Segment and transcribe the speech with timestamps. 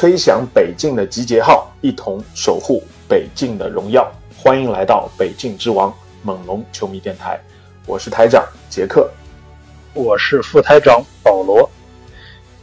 [0.00, 4.10] 吹响北境的集结号，一同守护北境的荣耀。
[4.34, 7.38] 欢迎来到北境之王猛龙球迷电台，
[7.86, 9.12] 我是台长杰克。
[9.92, 11.70] 我是副台长保罗。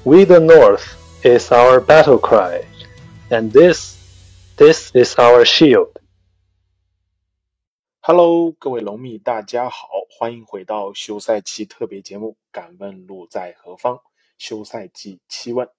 [0.01, 0.81] We the North
[1.21, 2.63] is our battle cry,
[3.29, 3.93] and this,
[4.55, 5.91] this is our shield.
[7.99, 13.97] Hello，各位龙迷，大家好，欢迎回到休赛期特别节目《敢问路在何方》
[14.39, 15.69] 休赛季七问。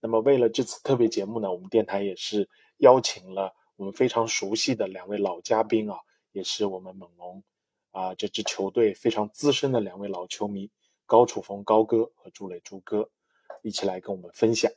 [0.00, 5.98] 那么，为了这次特别节目呢，我们电台也是邀请了我们非常熟悉的两位老嘉宾啊，
[6.32, 7.42] 也是我们猛龙
[7.90, 10.70] 啊这支球队非常资深的两位老球迷
[11.06, 13.10] 高楚峰高哥和朱磊朱哥，
[13.62, 14.70] 一起来跟我们分享。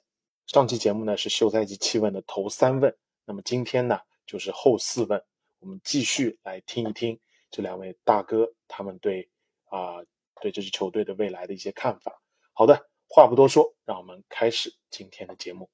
[0.48, 2.96] 上期节目呢是休赛季七问的头三问，
[3.26, 5.24] 那么今天呢就是后四问，
[5.60, 7.20] 我们继续来听一听
[7.52, 9.30] 这两位大哥他们对
[9.66, 9.98] 啊、
[10.42, 12.20] 对这支球队的未来的一些看法。
[12.54, 15.68] 好的，话不多说，让我们开始今天的节目。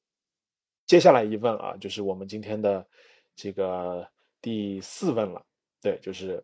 [0.85, 2.87] 接下来一问啊，就是我们今天的
[3.35, 4.07] 这个
[4.41, 5.45] 第四问了。
[5.81, 6.43] 对，就是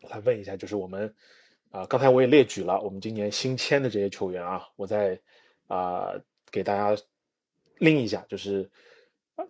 [0.00, 1.14] 来问一下，就是我们
[1.70, 5.20] 啊、刚才我也列举了我们今年新签的这些球员啊，我再
[5.66, 6.14] 啊、
[6.50, 7.00] 给大家
[7.76, 8.70] 拎一下，就是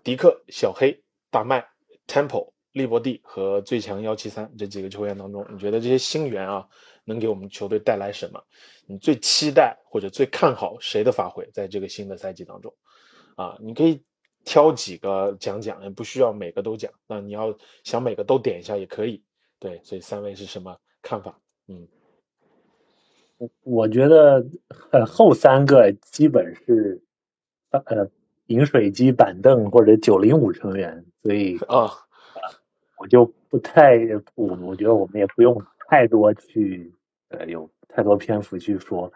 [0.03, 1.01] 迪克、小黑、
[1.31, 1.65] 大麦、
[2.09, 6.69] Temple、利伯蒂和最强幺七三这几个球员当中，你觉得这些新援啊，
[7.09, 8.45] 能给我们球队带来什么？
[8.87, 12.73] 你最期待或者最看好谁的发挥在这个新的赛季当中？
[13.35, 14.03] 啊，你可以
[14.45, 16.93] 挑几个讲讲，也不需要每个都讲。
[17.07, 19.25] 那你要想每个都点一下也可以。
[19.59, 21.41] 对，所以三位是什么看法？
[21.67, 21.89] 嗯，
[23.63, 24.47] 我觉得
[24.91, 27.03] 呃后三个基本是
[27.71, 28.11] 呃
[28.47, 31.91] 饮水机板凳或者九零五成员，所以啊，
[32.99, 33.99] 我就不太
[34.35, 36.93] 我我觉得我们也不用太多去
[37.29, 39.13] 呃有太多篇幅去说。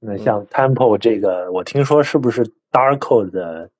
[0.00, 3.70] 那像 Temple 这个，我听说是不是 Darko 的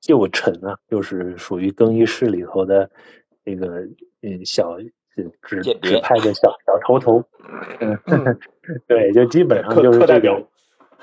[0.00, 0.78] 旧臣啊？
[0.88, 2.90] 就是属于更衣室里头的
[3.44, 3.86] 那个
[4.22, 7.24] 嗯小指指指派的小小头头。
[7.80, 7.98] 嗯，
[8.88, 10.40] 对，就基本上就是代表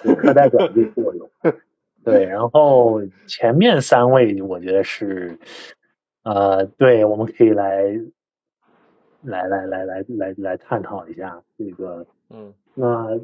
[0.02, 1.30] 个课代表的作用。
[2.04, 5.38] 对，然后前面三位我觉得是，
[6.24, 7.98] 呃，对，我们可以来
[9.24, 12.06] 来来来来来来探讨一下这个。
[12.30, 13.20] 嗯那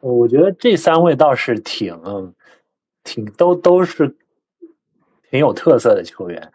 [0.00, 2.34] 我觉得这三位倒是挺
[3.02, 4.16] 挺都都是
[5.30, 6.52] 挺有特色的球员。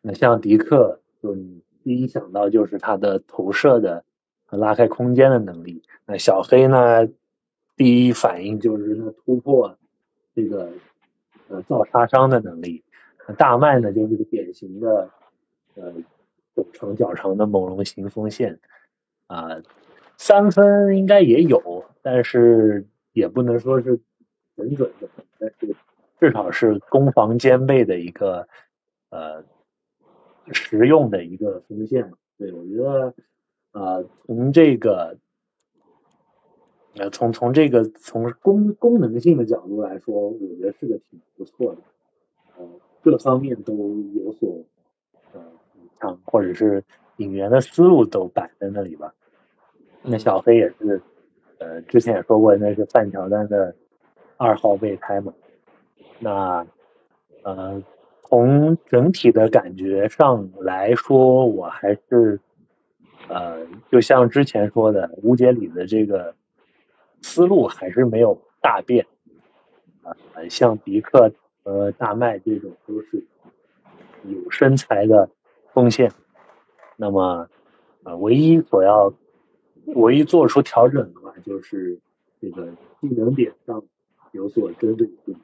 [0.00, 4.04] 那像迪克，就你第一想到就是他的投射的
[4.44, 5.82] 和拉开空间的能力。
[6.06, 7.08] 那小黑呢，
[7.76, 9.76] 第一反应就是他突破
[10.34, 10.70] 这个
[11.48, 12.84] 呃造杀伤的能力。
[13.26, 15.10] 那大麦呢，就是个典型的
[15.74, 15.92] 呃
[16.56, 18.58] 手长脚长的猛龙型锋线
[19.26, 19.62] 啊、
[20.16, 24.00] 三分应该也有，但是也不能说是
[24.56, 25.08] 准准的，
[25.38, 25.76] 但是
[26.18, 28.48] 至少是攻防兼备的一个
[29.10, 29.44] 呃
[30.50, 32.12] 实用的一个锋线。
[32.38, 33.14] 对，我觉得
[33.72, 35.18] 呃从这个
[36.94, 41.82] 呃从从这个从功功能性的角度来说，我觉得是个挺不错的，
[42.56, 42.66] 呃
[43.02, 43.74] 各方面都
[44.14, 44.64] 有所
[45.98, 46.82] 补偿，或者是
[47.16, 49.12] 引援的思路都摆在那里吧。
[50.02, 51.00] 那小黑也是，
[51.58, 53.74] 呃，之前也说过，那是范乔丹的
[54.36, 55.32] 二号备胎嘛。
[56.18, 56.66] 那
[57.42, 57.82] 呃，
[58.24, 62.40] 从整体的感觉上来说，我还是
[63.28, 66.34] 呃，就像之前说的，吴杰里的这个
[67.22, 69.06] 思路还是没有大变
[70.02, 70.14] 啊、
[70.48, 71.32] 像迪克
[71.64, 73.24] 和大麦这种都是
[74.22, 75.28] 有身材的
[75.76, 76.10] 贡献。
[76.96, 77.50] 那么，
[78.02, 79.12] 呃，唯一所要
[79.84, 81.98] 唯一做出调整的话，就是
[82.40, 82.66] 这个
[83.02, 83.84] 技能点上
[84.32, 85.36] 有所针对性，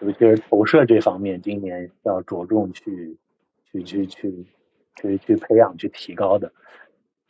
[0.00, 3.16] 尤其是投射这方面，今年要着重去
[3.72, 4.46] 去去去
[4.96, 6.52] 去去培养、去提高的。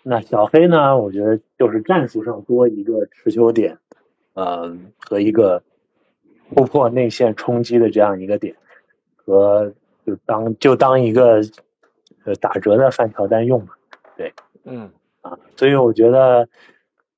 [0.03, 3.79] 那小黑呢，我觉得就是战术上多一个持球点，
[4.35, 5.63] 呃，和一个
[6.49, 8.57] 突破内线冲击的这样一个点，
[9.15, 9.73] 和
[10.05, 11.43] 就当就当一个
[12.31, 13.75] 呃打折的范乔丹用嘛。
[14.17, 14.33] 对
[14.65, 14.91] 嗯
[15.21, 16.49] 啊，所以我觉得，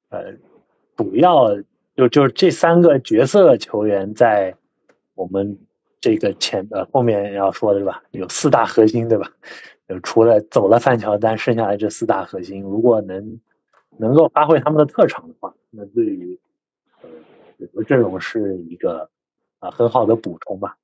[0.09, 0.35] 呃，
[0.97, 1.55] 主要
[1.94, 4.56] 就就是这三个角色球员在
[5.14, 5.59] 我们
[6.00, 8.03] 这个前呃后面要说的是吧？
[8.11, 9.31] 有四大核心对吧？
[9.88, 13.41] 就除了走了范乔丹，剩下的这四大核心，如果能
[13.99, 16.41] 能够发挥他们的特长的话，那对于
[17.03, 17.11] 呃
[17.58, 19.11] 整个阵容是一个
[19.58, 20.76] 啊、很好的补充吧。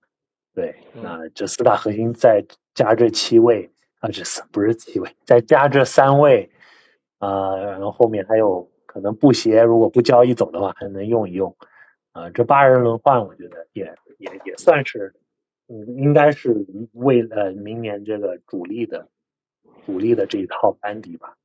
[0.54, 6.50] 对，那这四大核心再加这七位啊，这四不是七位，再加这三位
[7.18, 11.56] 啊、然后后面还有可能布鞋，如果不交易走的话，还能用一用
[12.12, 13.84] 啊、这八人轮换，我觉得也
[14.18, 15.14] 也也算是，
[15.68, 19.08] 嗯，应该是为了明年这个主力的
[19.84, 21.36] 主力的这一套班底吧。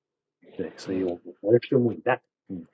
[0.55, 2.21] 对，所以我我是拭目以待。
[2.49, 2.65] 嗯，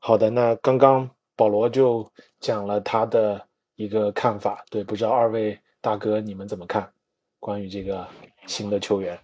[0.00, 2.10] 好的，那刚刚保罗就
[2.40, 3.46] 讲了他的
[3.76, 6.90] 一个看法，对，不知道二位大哥你们怎么看
[7.38, 8.06] 关于这个
[8.46, 9.18] 新的球员？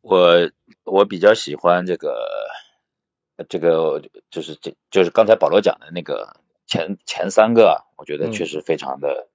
[0.00, 0.50] 我
[0.84, 2.28] 我比较喜欢这个
[3.48, 6.36] 这个就是这就是刚才保罗讲的那个
[6.66, 9.28] 前前三个啊，我觉得嗯确实非常的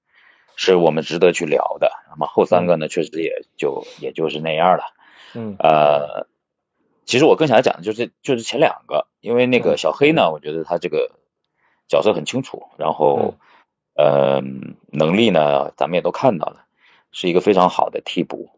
[0.57, 1.91] 是我们值得去聊的。
[2.09, 4.83] 那么后三个呢，确实也就也就是那样了。
[5.33, 6.27] 嗯呃，
[7.05, 11.11] 其实我更想讲的就是就是前两个，因为那嗯个小黑呢，我觉得他这个
[11.87, 13.35] 角色很清楚，然后
[13.97, 14.41] 呃
[14.91, 16.65] 能力呢，咱们也都看到了，
[17.11, 18.51] 是一个非常好的替补。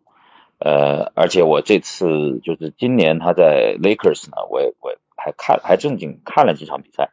[0.59, 7.11] 呃，而且我这次就是今年他在 Lakers 呢，我也我也还看还正经看了几场比赛，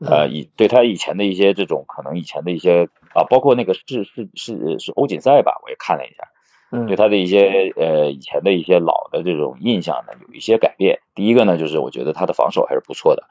[0.00, 6.28] 呃，以对他以前的一些这种可能以前的一些啊，包括那个是是是是欧锦赛吧，我也看了一下，
[6.72, 6.86] 嗯。
[6.86, 11.00] 对他的一些呃以前的一些老的这种印象呢有一些改变。
[11.14, 13.24] 第一个呢，就是我觉得他的防守还是不错的，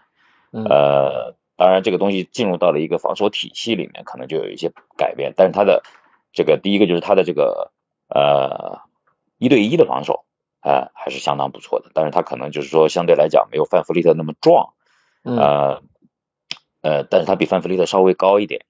[0.52, 0.64] 嗯。
[0.66, 5.34] 呃，当然这个东西进入到了一个防守体系里面，可能就有一些改变。
[5.38, 5.84] 但是他的
[6.34, 7.72] 这个第一个就是他的这个
[8.10, 8.82] 呃
[9.38, 10.26] 一对一的防守，
[10.62, 11.92] 呃还是相当不错的。
[11.94, 14.74] 但是他可能就是说相对来讲没有范弗利特那么壮，
[15.24, 15.82] 嗯呃
[16.82, 18.66] 呃，但是他比范弗利特稍微高一点，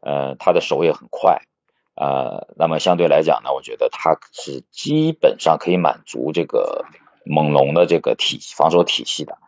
[0.00, 1.42] 呃，他的手也很快，
[1.94, 6.86] 呃，那么相对来讲呢，我觉得他是基本上可以满足这个
[7.24, 9.38] 猛龙的这个体防守体系的。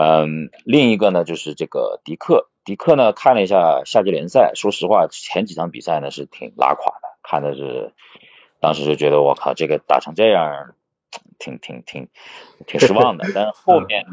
[0.00, 7.92] 嗯，另一个呢就是这个迪克，迪克呢看了一下夏季联赛，说实话前几场比赛呢是挺拉垮的，看的是
[8.60, 10.76] 当时就觉得我靠这个打成这样，
[11.40, 12.08] 挺挺挺
[12.64, 13.24] 挺失望的。
[13.34, 14.04] 但是后面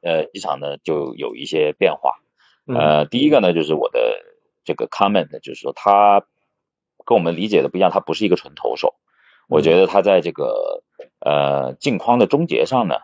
[0.00, 2.20] 呃一场呢就有一些变化，
[2.68, 2.76] 嗯。
[2.76, 4.20] 呃，第一个呢就是我的
[4.64, 6.24] 这个 comment，就是说他
[7.04, 8.94] 跟我们理解的不一样，他不是一个纯投手，
[9.48, 10.84] 我觉得他在这个
[11.18, 13.00] 呃镜框的终结上呢，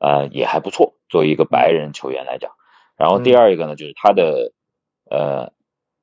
[0.00, 2.50] 呃也还不错，作为一个白人球员来讲。
[2.96, 4.52] 然后第二一个呢，就是他的
[5.08, 5.52] 呃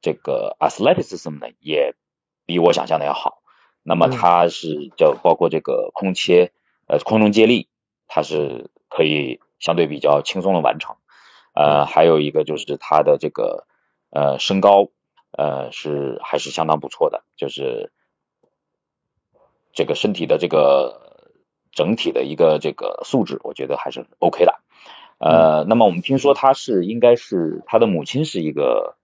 [0.02, 1.96] 这个 athleticism 呢也
[2.46, 3.42] 比我想象的要好。
[3.84, 6.52] 那么嗯他是叫包括这个空切
[6.88, 7.68] 呃空中接力，
[8.08, 10.96] 他是可以相对比较轻松的完成。
[11.54, 13.66] 呃，还有一个就是他的这个
[14.12, 14.90] 呃身高
[15.32, 17.92] 呃是还是相当不错的，就是
[19.74, 21.17] 这个身体的这个
[21.78, 24.56] 整体的一个这个素质，我觉得还是 OK 的。
[25.20, 28.98] 呃，那么我们听说他是应该是他的母亲是一个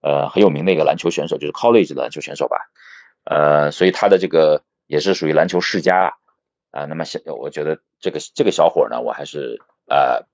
[0.00, 2.56] 呃很有名的一个篮球选手，就是 college 的篮球选手吧。
[3.24, 6.12] 呃，所以他的这个也是属于篮球世家啊。
[6.70, 10.24] 啊、那么小我觉得这个这个小伙呢，我还是呃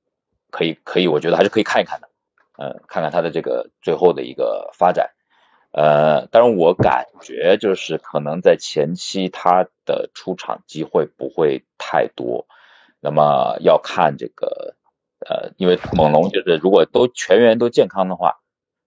[0.51, 2.09] 可以可以，我觉得还是可以看一看的，
[2.59, 5.11] 呃，看看他的这个最后的一个发展。
[5.73, 12.47] 呃，但是我感觉就是可能在前期他的出场机会不会太多，
[13.01, 14.77] 那么要看这个
[15.27, 18.41] 呃，因为猛龙就是如果都全员都健康的话，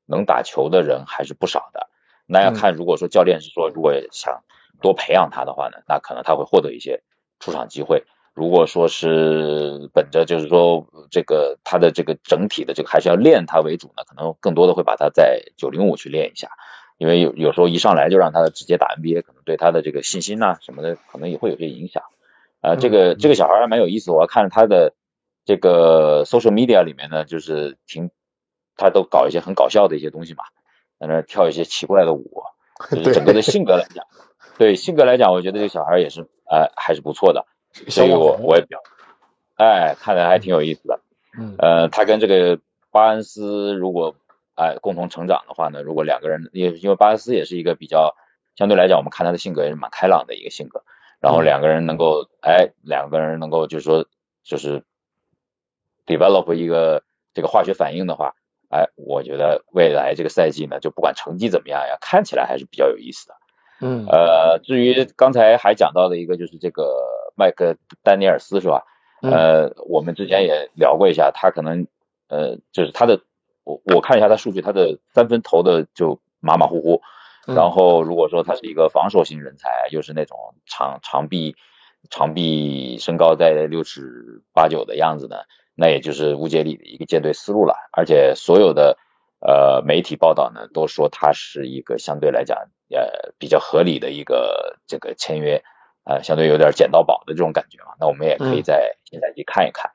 [0.06, 1.90] 能打球的人还是不少的。
[2.28, 4.44] 那要看如果说教练是说如果想
[4.82, 7.02] 多培养他的话呢，那可能他会获得一些
[7.40, 8.04] 出场机会。
[8.36, 16.50] 如果说是本着就是说这个他的这个整体的这个还是要练他为主呢，可能更多的会把他在九零五去练一下，
[16.98, 22.04] 因为有有时候一上来就让他直接打 NBA，可能对他的这个信心呐、什么的可能也会有些影响。
[22.62, 24.94] 呃，这个这个小孩还蛮有意思，我要看他的
[25.46, 28.10] 这个 social media 里面呢，就是挺
[28.78, 30.44] 他都搞一些很搞笑的一些东西嘛，
[31.00, 32.44] 在那跳一些奇怪的舞，
[32.92, 34.06] 就是整个的性格来讲，
[34.58, 37.46] 对性格来讲，我觉得这个小孩也是呃还是不错的。
[37.90, 38.80] 所以我我也比较，
[39.56, 41.02] 哎，看着还挺有意思的。
[41.38, 42.60] 嗯呃，他跟这个
[42.90, 44.16] 巴恩斯如果
[44.56, 48.16] 哎共同成长的话呢，如果两个人也因为巴恩斯也是一个比较
[48.56, 50.84] 相对来讲，我们看他的性格也是蛮开朗的一个性格，
[51.20, 54.06] 然后两个人能够哎两个人能够就是说
[54.44, 54.84] 就是
[56.06, 58.36] develop 一个这个化学反应的话，
[58.70, 63.36] 哎，我觉得未来这个赛季呢，就不管成绩怎么样呀，看起来还是比较有意思的。
[63.82, 68.86] 嗯呃，至于刚才还讲到的一个就是这个麦克丹尼尔斯是吧？
[69.22, 71.88] 嗯呃，我们之前也聊过一下，他可能
[72.30, 73.20] 呃，就是他的，
[73.66, 77.02] 我我看一下他数据，他的三分投的就马马虎虎。
[77.48, 81.56] 然后如果说他是一个防守型人才，又是那种长长臂
[82.10, 85.36] 长臂身高在六尺八九的样子呢，
[85.76, 87.76] 那也就是乌杰里的一个舰队思路了。
[87.92, 88.98] 而且所有的
[89.42, 92.58] 呃媒体报道呢，都说他是一个相对来讲
[92.90, 95.64] 呃比较合理的一个这个签约，
[96.04, 97.94] 呃相对有点捡到宝的这种感觉嘛。
[98.00, 99.92] 那我们也可以在现在去看一看。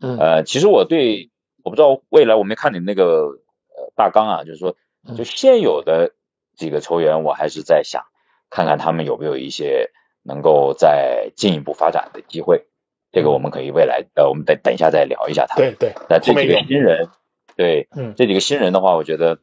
[0.00, 1.31] 嗯，呃，其实我对
[1.62, 3.38] 我不知道未来我没看你那个
[3.68, 4.76] 呃大纲啊，就是说
[5.16, 6.12] 就现有的。
[6.54, 8.04] 几个球员，我还是在想，
[8.50, 9.90] 看看他们有没有一些
[10.22, 12.66] 能够再进一步发展的机会。
[13.10, 15.56] 这个我们可以未来呃，我们等等一下再聊一下他。
[15.56, 15.94] 对对。
[16.10, 17.08] 那这几个新人，
[17.56, 19.38] 对，嗯，这几个新人的话，我觉得，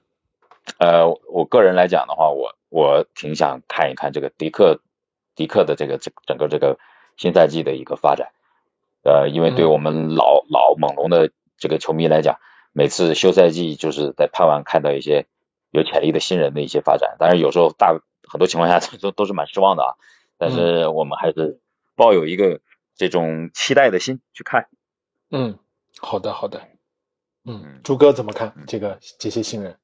[0.78, 4.80] 呃，我个人来讲的话，我我挺想看一看这个迪克
[5.36, 6.78] 迪克的这个这整个这个
[7.18, 8.30] 新赛季的一个发展。
[9.02, 12.40] 呃，因为对我们老老猛龙的这个球迷来讲，
[12.72, 15.28] 每次休赛季就是在盼望看到一些。
[15.72, 17.94] 有潜力的新人的一些发展，但是有时候大
[18.28, 19.94] 很多情况下都都是蛮失望的啊。
[20.36, 21.60] 但是我们还是
[21.96, 22.60] 抱有一个
[22.96, 24.68] 这种期待的心去看。
[25.30, 25.60] 嗯，
[26.00, 26.62] 好的好的。
[27.46, 29.78] 嗯，朱哥怎么看这个这些新人？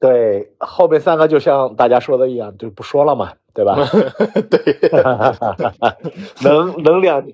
[0.00, 3.76] 对，后面三个就像大家说的一样，就不说了嘛，对吧？
[4.48, 4.78] 对，
[6.40, 7.28] 能能两。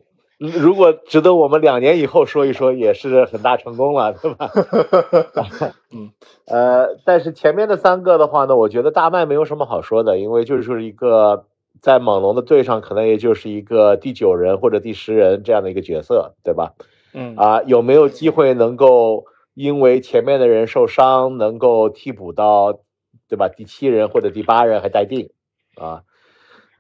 [0.49, 4.51] 如果值得我们两年以后说一说，也是很大成功了，对吧？
[5.93, 6.11] 嗯，
[6.47, 11.47] 呃，但是前面的三个的话呢，我觉得大麦没有什么好说的，因为就是一个
[11.81, 16.75] 在猛龙的队上，可能也就是一个第九人或者第十人这样的一个角色，对吧？
[17.13, 22.81] 嗯，啊，有没有机会能够因为前面的人受伤，能够替补到，
[23.29, 23.49] 对吧？
[23.49, 25.31] 第七人或者第八人还待定
[25.77, 26.03] 啊。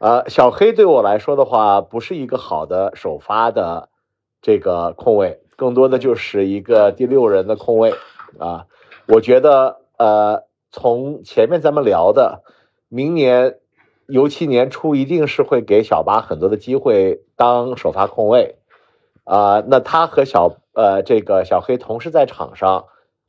[0.04, 3.88] 呃，小黑对我来说的话，不是一个好的首发的
[4.42, 7.94] 这个控卫，更多的就是一个第六人的控卫
[8.38, 8.66] 啊。
[9.08, 12.42] 我觉得，呃，从前面咱们聊的，
[12.90, 13.56] 明年
[14.06, 18.56] 尤其年初一定是会给小巴很多的机会当首发控卫
[19.24, 19.64] 啊。
[19.66, 22.84] 那他和小呃这个小黑同时在场上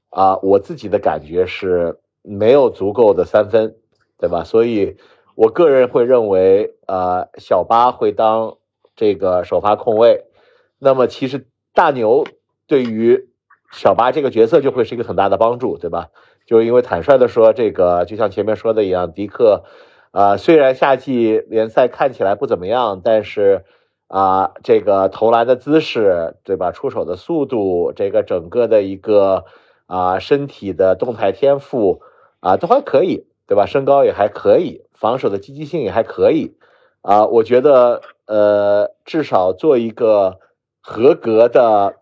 [0.09, 3.77] 啊，我自己的感觉是没有足够的三分，
[4.17, 4.43] 对吧？
[4.43, 4.97] 所以。
[5.35, 8.55] 我个人会认为，呃，小巴会当
[8.95, 10.25] 这个首发控卫，
[10.79, 12.25] 那么其实大牛
[12.67, 13.27] 对于
[13.71, 16.07] 小巴这个角色就会是一个很大的帮助，对吧？
[16.45, 19.63] 就因为坦率的说，这个就像前面说的一样，迪克，
[20.11, 23.65] 啊，虽然夏季联赛看起来不怎么样，但是
[24.07, 26.71] 啊，这个投篮的姿势，对吧？
[26.71, 29.45] 出手的速度，这个整个的一个
[29.87, 32.01] 啊身体的动态天赋
[32.39, 33.65] 啊都还可以，对吧？
[33.65, 34.81] 身高也还可以。
[34.93, 36.55] 防守的积极性也还可以，
[37.01, 40.39] 啊，我觉得，呃，至少做一个
[40.79, 41.97] 合格的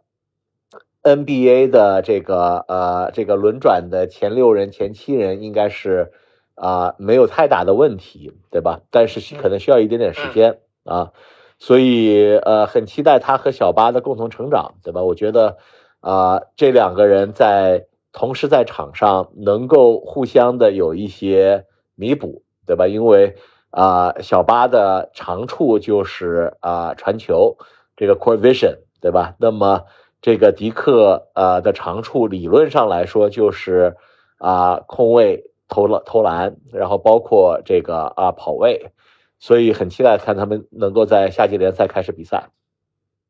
[1.02, 6.12] NBA 的这个，呃，这个轮转的前六人、前七人，应该是
[6.54, 8.82] 啊，没有太大的问题，对吧？
[8.92, 11.14] 但是可能需要一点点时间啊，
[11.58, 15.02] 所以，呃，很期待他和小巴的共同成长，对吧？
[15.02, 15.58] 我觉得，
[16.00, 21.66] 啊，这两个人在同时在场上能够互相的有一些
[21.96, 22.42] 弥补。
[22.66, 22.88] 对吧？
[22.88, 23.36] 因为
[23.72, 27.58] 啊，小巴的长处就是啊传球，
[27.98, 29.36] 这个 core vision，对吧？
[29.38, 29.84] 那么
[30.22, 33.98] 这个迪克呃的长处，理论上来说就是
[34.38, 38.94] 啊控卫投了投篮，然后包括这个啊跑位，
[39.40, 42.48] 所以很期待看他们能够在夏季联赛开始比赛。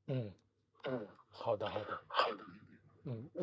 [0.06, 0.30] 嗯
[0.88, 1.86] 嗯，好的好的，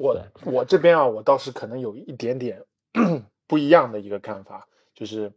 [0.01, 2.65] 我我这边啊，我倒是可能有一点点
[3.47, 4.67] 不一样的一个看法。
[4.95, 5.33] 就是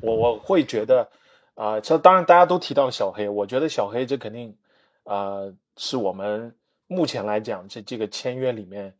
[0.00, 1.10] 我我会觉得
[1.54, 4.56] 啊，这当然大家都提到了小黑，我觉得小黑这肯定
[5.04, 6.54] 啊是我们
[6.86, 8.94] 目前来讲这这个签约里面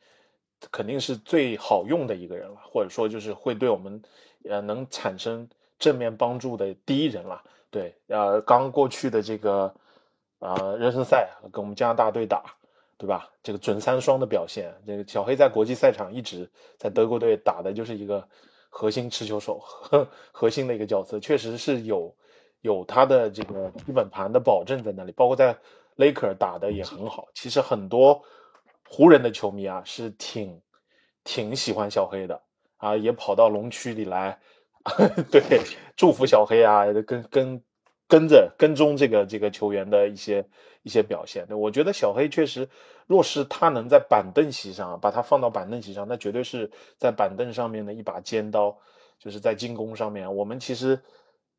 [0.71, 4.03] 肯定是最好用的一个人了，或者说就是会对我们
[4.49, 7.43] 呃能产生正面帮助的第一人了。
[7.71, 9.75] 对，呃，刚过去的这个
[10.39, 12.55] 啊热身赛跟我们加拿大队打，
[12.99, 13.31] 对吧？
[13.43, 18.29] 这个准三双的表现，这个小黑在国际赛场一直在德国队打的就是一个。
[18.77, 19.61] 核心持球手，
[20.33, 22.13] 核心的一个角色，确实是有
[22.61, 25.57] 有他的这个基本盘的保证在那里，包括在
[25.95, 27.29] 雷克打的也很好。
[27.35, 28.21] 其实很多
[28.89, 30.61] 湖人的球迷啊是挺
[31.23, 32.43] 挺喜欢小黑的
[32.79, 34.41] 啊，也跑到龙区里来，
[35.31, 35.61] 对，
[35.95, 37.63] 祝福小黑啊，跟跟
[38.09, 40.47] 跟着跟踪这个这个球员的一些
[40.83, 41.47] 一些表现。
[41.51, 42.69] 我觉得小黑确实。
[43.07, 48.79] 若是他能在板凳席上把他放到板凳席上，那绝对是在板凳上面的一把尖刀，
[49.19, 50.35] 就是在进攻上面。
[50.35, 50.99] 我们其实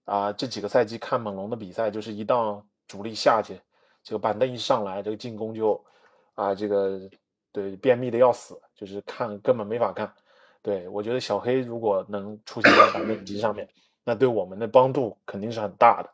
[0.05, 3.61] 啊，这几个赛季看猛龙的比赛，就是一到主力下去，
[4.03, 5.85] 这个板凳一上来，这个进攻就
[6.33, 6.99] 啊，这个
[7.51, 10.11] 对，便秘的要死，就是看根本没法看。
[10.63, 13.69] 对我觉得小黑如果能出现在板凳席上面，
[14.03, 16.09] 那对我们的帮助肯定是很大的。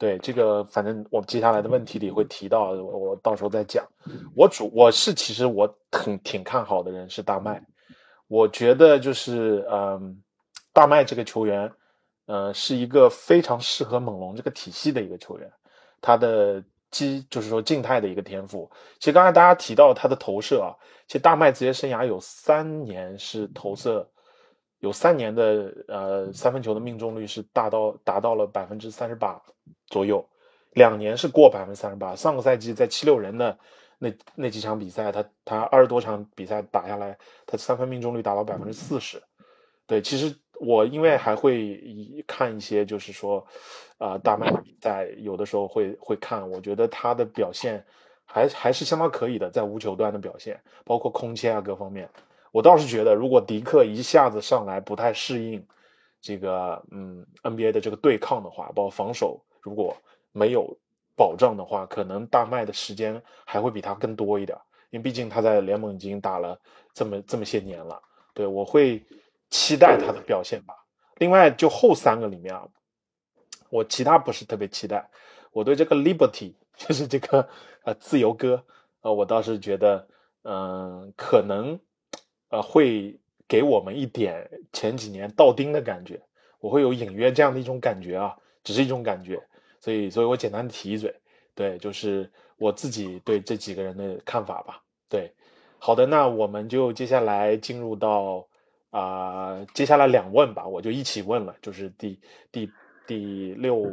[0.00, 3.86] 对这个，反正我接下来的问题里会提到，我到时候再讲。
[4.34, 7.62] 我主我是其实我挺挺看好的人是大麦，
[8.26, 10.22] 我觉得就是嗯，
[10.72, 11.70] 大麦这个球员，
[12.24, 15.52] 呃，是一个非常适合猛龙这个体系的一个球员，
[16.00, 18.70] 他的基就是说静态的一个天赋。
[18.98, 20.72] 其实刚才大家提到他的投射啊，
[21.06, 24.08] 其实大麦职业生涯有三年是投射。
[24.80, 29.40] 有三年的呃三分球的命中率是达到达到了百分之三十八
[29.86, 30.26] 左右，
[30.72, 32.16] 两年是过百分之三十八。
[32.16, 33.58] 上个赛季在七六人的
[33.98, 39.22] 那那几场比赛，他他二十多场比赛打下来，他三分命中率达到百分之四十。
[39.86, 43.46] 对，其实我因为还会看一些，就是说
[43.98, 47.84] 啊大麦比赛，有的时候会会看，我觉得他的表现
[48.24, 52.08] 还还是相当可以的，在无球端的表现，包括空切啊各方面。
[52.52, 55.64] 我倒是觉得，如果迪克一下子上来不太适应
[56.20, 59.96] 这个嗯 NBA 的这个对抗的话，包括防守如果
[60.32, 60.76] 没有
[61.16, 64.58] 保障的话，可能大麦的时间还会比他更多一点，
[64.90, 66.58] 因为毕竟他在联盟已经打了
[66.92, 68.02] 这么这么些年了。
[68.34, 69.04] 对我会
[69.48, 70.74] 期待他的表现吧。
[71.18, 72.66] 另外，就后三个里面啊，
[73.68, 75.08] 我其他不是特别期待。
[75.52, 77.48] 我对这个 Liberty 就是这个
[77.84, 78.64] 呃自由哥
[79.02, 80.08] 呃，我倒是觉得
[80.42, 81.78] 嗯可能。
[82.50, 86.20] 呃，会给我们一点前几年倒钉的感觉，
[86.60, 89.42] 我会有隐约这样的一种感觉啊，只是一种感觉，
[89.80, 91.14] 所以，所以我简单的提一嘴，
[91.54, 94.82] 对，就是我自己对这几个人的看法吧。
[95.08, 95.32] 对，
[95.78, 98.46] 好的，那我们就接下来进入到
[98.90, 102.18] 啊，接下来两问吧，我就一起问了，就是第
[102.52, 102.70] 第
[103.06, 103.90] 第六、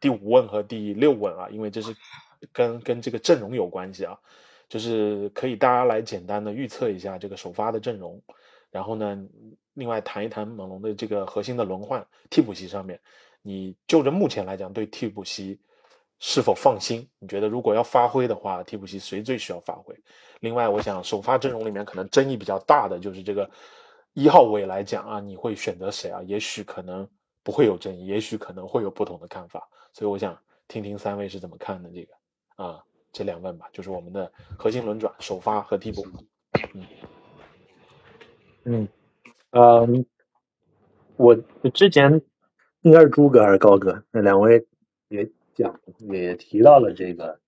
[0.00, 1.94] 第五问和第六问啊，因为这是
[2.52, 4.18] 跟跟这个阵容有关系啊。
[4.74, 8.20] 就是可以大家来简单的预测一下这个首发的阵容，
[8.72, 9.24] 然后呢，
[9.74, 12.98] 另外谈一谈猛龙的这个核心的轮换替补席上面，
[13.40, 15.60] 你就着目前来讲对替补席
[16.18, 17.08] 是否放心？
[17.20, 19.94] 你觉得如果要发挥的话，替补席谁最需要发挥？
[20.40, 23.48] 另外，我想首发阵容里面可能争议比较大的就是这个
[24.12, 26.20] 一号位来讲啊，你会选择谁啊？
[26.24, 27.08] 也许可能
[27.44, 32.84] 不会有争议，也许可能会有不同的看法，所以我想听听三位是怎么看的这个啊。
[33.14, 36.04] 这两问吧，就是我们的核心轮转、首发和替补。
[36.74, 36.84] 嗯
[38.64, 38.88] 嗯
[39.52, 40.04] 嗯，
[41.16, 41.36] 我
[41.72, 42.20] 之前
[42.82, 44.66] 应该是朱哥还是高哥，那两位
[45.08, 47.38] 也讲也提到了这个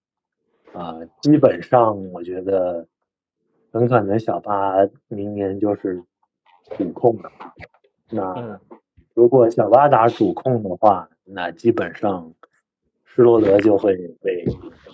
[0.72, 2.86] 啊，基本上我觉得
[3.72, 4.76] 很可能小巴
[5.08, 6.00] 明年就是
[6.78, 7.32] 主控了。
[8.08, 8.60] 那
[9.14, 12.32] 如果小巴打主控的话，那基本上。
[13.08, 14.44] 施罗德就会被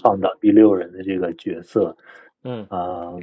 [0.02, 1.96] 放到第六人的这个角色，
[2.42, 3.14] 嗯啊，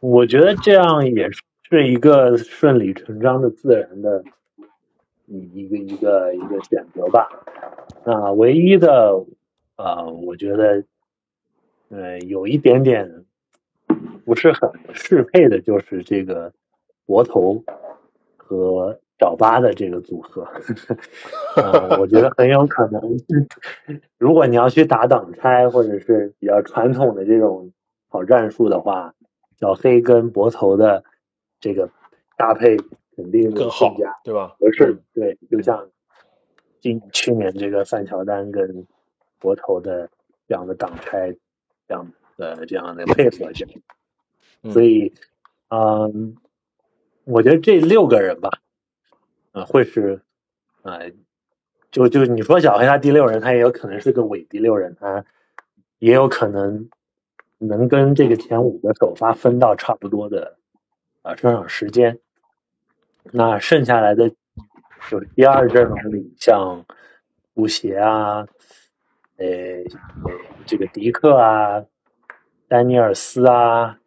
[0.00, 1.30] 我觉得这样也
[1.62, 4.24] 是一个顺理成章的、自然的
[5.26, 7.28] 一个一个一个选择吧。
[8.04, 9.24] 那唯一的
[9.76, 10.84] 啊，我觉得
[11.88, 13.24] 呃有一点点
[14.24, 16.52] 不是很适配的，就是这个
[17.06, 17.64] 博头
[18.36, 19.00] 和。
[19.18, 20.46] 小巴的这个组合，
[21.56, 23.00] 呃，我觉得很有可能，
[24.18, 27.72] 如果你要去打挡拆或者是比较传统的这种
[28.10, 29.14] 跑战术的话，
[29.60, 31.04] 小黑跟博头的
[31.60, 31.88] 这个
[32.36, 32.76] 搭配
[33.16, 34.56] 肯定更好，对吧？
[34.58, 35.88] 合适，对，就像
[36.80, 38.84] 今去年这个范乔丹跟
[39.38, 40.10] 博头的
[40.48, 41.36] 这样的挡拆
[41.86, 43.64] 这样的这样的配合下，
[44.72, 45.14] 所以，
[45.68, 46.36] 嗯，
[47.22, 48.58] 我觉得这六个人吧。
[49.54, 50.20] 啊，会是，
[50.82, 50.98] 啊，
[51.92, 55.24] 就就你说小黑他第六人，他也有可能是个伪第六人，他
[56.00, 56.90] 也有可能
[57.58, 60.58] 能跟这个前五个首发分到差不多的
[61.22, 62.18] 啊出场时间。
[63.30, 64.36] 那剩下来的就
[65.20, 66.84] 是第二阵容里，像
[67.54, 68.48] 布鞋啊，
[69.36, 69.46] 呃，
[70.66, 71.84] 这个迪克啊，
[72.66, 74.00] 丹尼尔斯啊，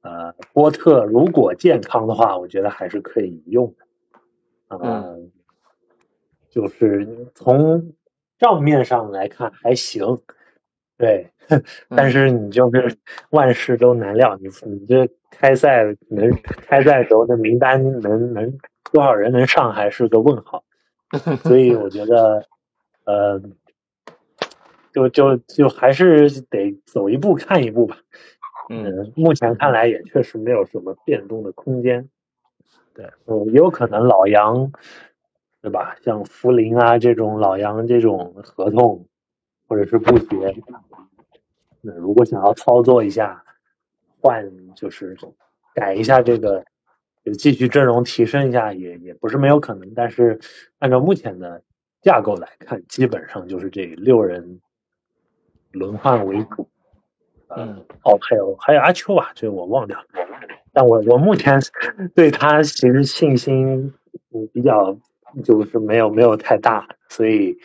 [0.00, 3.85] 呃，波特，如果健康的话，我觉得还是可以用的。
[4.68, 5.30] 嗯，
[6.50, 7.92] 就是从
[8.38, 10.20] 账面上来看还行，
[10.98, 11.30] 对，
[11.88, 12.96] 但是你就是
[13.30, 18.58] 万事都难料，你你这开赛能开赛时候的名单能能
[18.92, 20.64] 多少人能上还是个问号，
[21.44, 22.46] 所以我觉得，
[23.04, 23.40] 呃，
[24.92, 27.98] 就就就还是得走一步看一步吧。
[28.68, 32.08] 嗯，目前看来也确实没有什么变动的空间。
[32.96, 34.72] 对，嗯，也有可能老杨，
[35.60, 35.96] 对吧？
[36.02, 39.06] 像福林啊这种老杨这种合同，
[39.68, 40.56] 或者是布鞋，
[41.82, 43.44] 那如果想要操作一下，
[44.18, 45.14] 换就是
[45.74, 46.64] 改一下这个，
[47.22, 49.92] 就继续阵容提升一下也也不是没有可能。
[49.94, 50.40] 但是
[50.78, 51.62] 按照目前的
[52.00, 54.62] 架构来看，基本上就是这六人
[55.70, 56.66] 轮换为主。
[57.48, 60.06] 嗯，哦，还有还有阿秋吧，这我忘掉了。
[60.76, 61.58] 但我我目前
[62.14, 63.94] 对他其实信心
[64.30, 64.94] 嗯比较
[65.42, 67.56] 就是没有没有太大，所以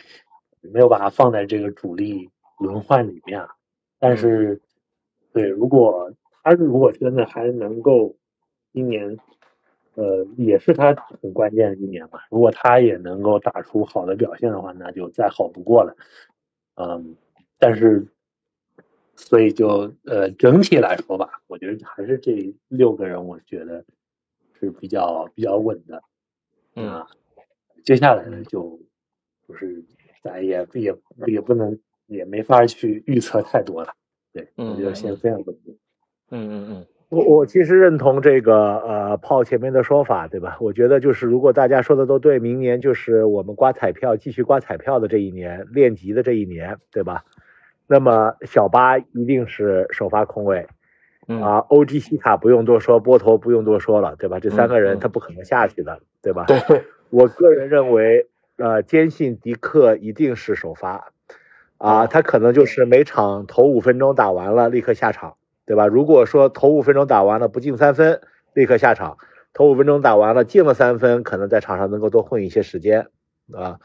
[0.62, 3.46] 没有把它放在这个主力轮换里面。
[3.98, 4.62] 但是，
[5.34, 6.10] 对，如果
[6.42, 8.16] 他如果真的还能够
[8.72, 9.18] 今年，
[9.94, 12.18] 呃，也是他很关键的一年嘛。
[12.30, 15.94] 如果他也能够打出好的表现的话，那就再好不过了。
[16.76, 17.14] 嗯，
[17.58, 18.06] 但是。
[19.16, 23.84] 所以就呃整体来说吧，我觉得还是这六个人，我觉得
[24.58, 26.02] 是比较比较稳的。
[26.74, 27.04] 嗯，
[27.84, 28.80] 接下来呢，就
[29.46, 29.84] 就是
[30.22, 30.94] 咱也也
[31.26, 33.92] 也不能也没法去预测太多了。
[34.32, 35.76] 对，我觉得先这样稳定。
[36.30, 40.56] 嗯嗯嗯，我我其实认同这个呃炮前面的说法，对吧？
[40.60, 47.24] 我觉得就是如果大家说的都对，明年就是我们刮彩票继续刮彩票的这一年，练级的这一年，对吧？
[47.86, 50.66] 那么小巴一定是首发空位，
[51.40, 54.40] 啊，OG 西卡不用多说，波头不用多说了，对吧？
[54.40, 56.44] 这三个人他不可能下去的，对吧？
[56.46, 61.12] 对，我个人认为，呃，坚信迪克一定是首发，
[61.78, 65.86] 啊，他可能就是每场头五分钟打完了立刻下场，对吧？
[65.86, 68.20] 如果说头五分钟打完了不进三分，
[68.54, 69.16] 立刻下场；
[69.52, 73.08] 头五分钟打完了进了三分，可能在场上能够多混一些时间，
[73.52, 73.78] 啊，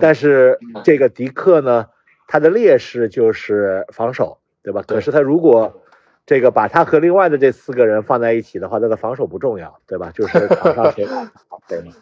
[0.00, 1.88] 但是这个迪克呢？
[2.26, 4.82] 他的劣势就是防守，对吧？
[4.86, 5.82] 可是他如果
[6.24, 10.10] 这个把他和另外的这四个人放在一起的话，他的防守不重要，对吧？
[10.14, 11.30] 就是场上谁 打
[11.68, 11.92] 谁嘛，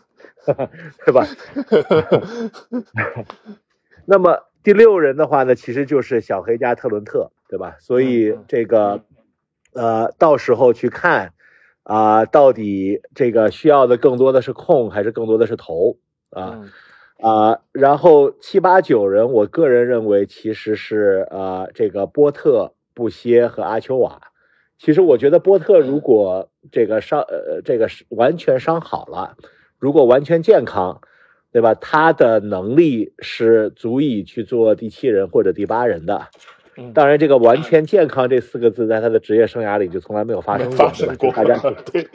[1.05, 1.27] 对吧？
[4.07, 7.77] 那么第六人的话呢，其实就是小黑加特伦特，对吧？
[7.81, 9.03] 所以这个
[9.73, 11.33] 呃，到时候去看
[11.83, 15.99] 啊，到底这个需要的更多的是控还是更多的是投
[16.31, 16.69] 啊？
[17.23, 24.23] 啊，然后七八九人，我个人认为其实是呃这个波特、布歇和阿丘瓦。
[24.79, 29.37] 其实我觉得波特如果这个伤呃这个是完全伤好了，
[29.79, 31.03] 如果完全健康，
[31.53, 31.75] 对吧？
[31.75, 36.29] 他的能力是足以去做第七人或者第八人的。
[36.95, 41.35] 当然，这个完全健康这四个字在他的职业生涯里就从来没有发生过，对吧？
[41.35, 41.59] 大家
[41.93, 42.09] 对，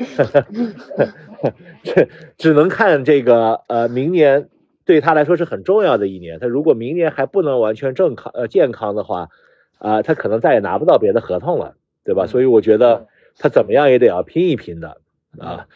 [1.84, 4.50] 只只能看这个呃明年。
[4.86, 6.39] 对他来说是很重要的一年。
[6.39, 9.30] 他如果明年还不能完全正康呃健康的话，
[9.80, 12.28] 啊，他可能再也拿不到别的合同了，对吧？
[12.28, 14.98] 所以我觉得他怎么样也得要拼一拼的
[15.39, 15.67] 啊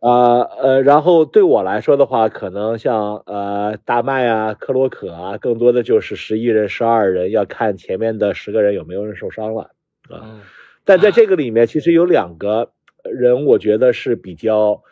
[0.00, 9.70] 啊呃，然后对我来说的话，可能像呃大麦啊、克洛可啊，更多的就是十一人、十二人，要看前面的十个人有没有人受伤了
[10.08, 10.42] 啊。
[10.84, 12.72] 但在这个里面，其实有两个
[13.04, 14.82] 人，我觉得是比较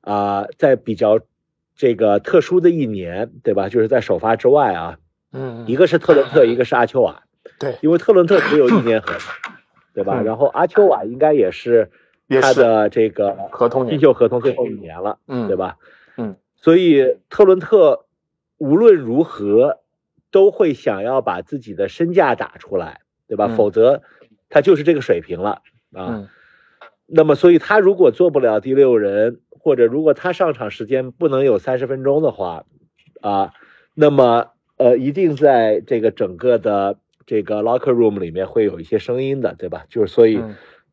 [0.00, 1.20] 啊，在比较。
[1.76, 3.68] 这个特殊的一年，对吧？
[3.68, 4.98] 就是在首发之外啊，
[5.32, 7.24] 嗯，一个是特伦特，一个是阿丘瓦，
[7.58, 9.52] 对，因为特伦特只有一年合同，
[9.92, 10.22] 对吧？
[10.22, 11.90] 然后阿丘瓦应该也是
[12.40, 15.76] 他的这个合同新秀合同最后一年了，嗯，对吧？
[16.16, 18.06] 嗯，所以特伦特
[18.58, 19.80] 无论如何
[20.30, 23.48] 都会想要把自己的身价打出来，对吧？
[23.48, 24.02] 否则
[24.48, 26.28] 他就是这个水平了啊。
[27.06, 29.40] 那么，所以他如果做不了第六人。
[29.64, 32.66] 或者如果他上场时间不能有三十分钟的话，
[33.22, 33.54] 啊，
[33.94, 39.86] 那么呃，一定在这个整个的这个 locker room 里面会有一些声音的，对吧？
[39.88, 40.38] 就是所以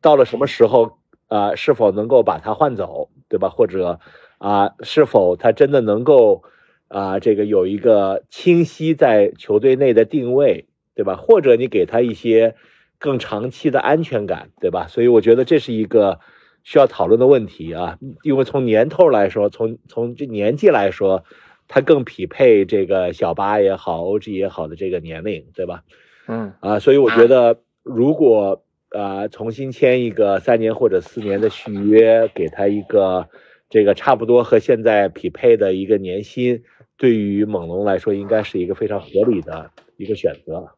[0.00, 0.96] 到了什么时候
[1.28, 3.50] 啊，是否能够把他换走，对吧？
[3.50, 4.00] 或者
[4.38, 6.42] 啊，是否他真的能够
[6.88, 11.16] 啊，这个有一个清晰在球队内的定位，对吧？
[11.16, 12.54] 或者你给他一些
[12.98, 14.86] 更长期的安全感，对吧？
[14.88, 16.20] 所以我觉得这是一个。
[16.64, 21.24] 需要讨论的问题啊，因为从年头来说，从从这年纪来说，
[21.66, 25.82] 他更匹配这个小巴也好，OG 也好的这个年龄，对吧？
[26.28, 33.28] 嗯啊，所以我觉得，如果啊重新签一个三年或者四年的续约，给他一个
[33.68, 36.62] 这个差不多和现在匹配的一个年薪，
[36.96, 40.70] 对于猛龙来说，应该是一个非常合理的一个选择。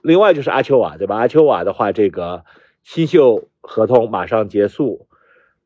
[0.00, 1.16] 另外就是阿丘瓦，对吧？
[1.16, 2.44] 阿丘瓦的话，这个
[2.82, 5.08] 新秀合同马上结束。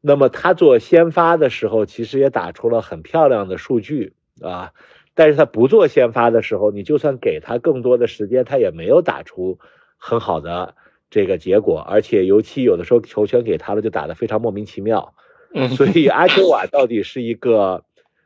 [0.03, 4.73] 那么他做先发的时候，其实也打出了很漂亮的数据啊，
[5.15, 9.59] 但是他不做先发的时候，你就算给他更多的时间，他也没有打出
[9.99, 10.75] 很好的
[11.11, 15.13] 这个结果，而且尤其有的时候球权给他了，就打得非常莫名其妙。
[15.53, 17.85] 嗯，所以阿丘瓦 到底是一个，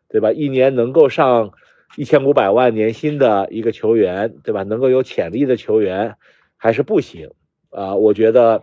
[0.09, 0.31] 对吧？
[0.31, 1.55] 一年能够上
[1.97, 4.63] 一千五百万年薪的一个球员，对吧？
[4.63, 6.15] 能够有潜力的球员，
[6.57, 7.33] 还是不行
[7.71, 7.97] 啊？
[7.97, 8.63] 我觉得。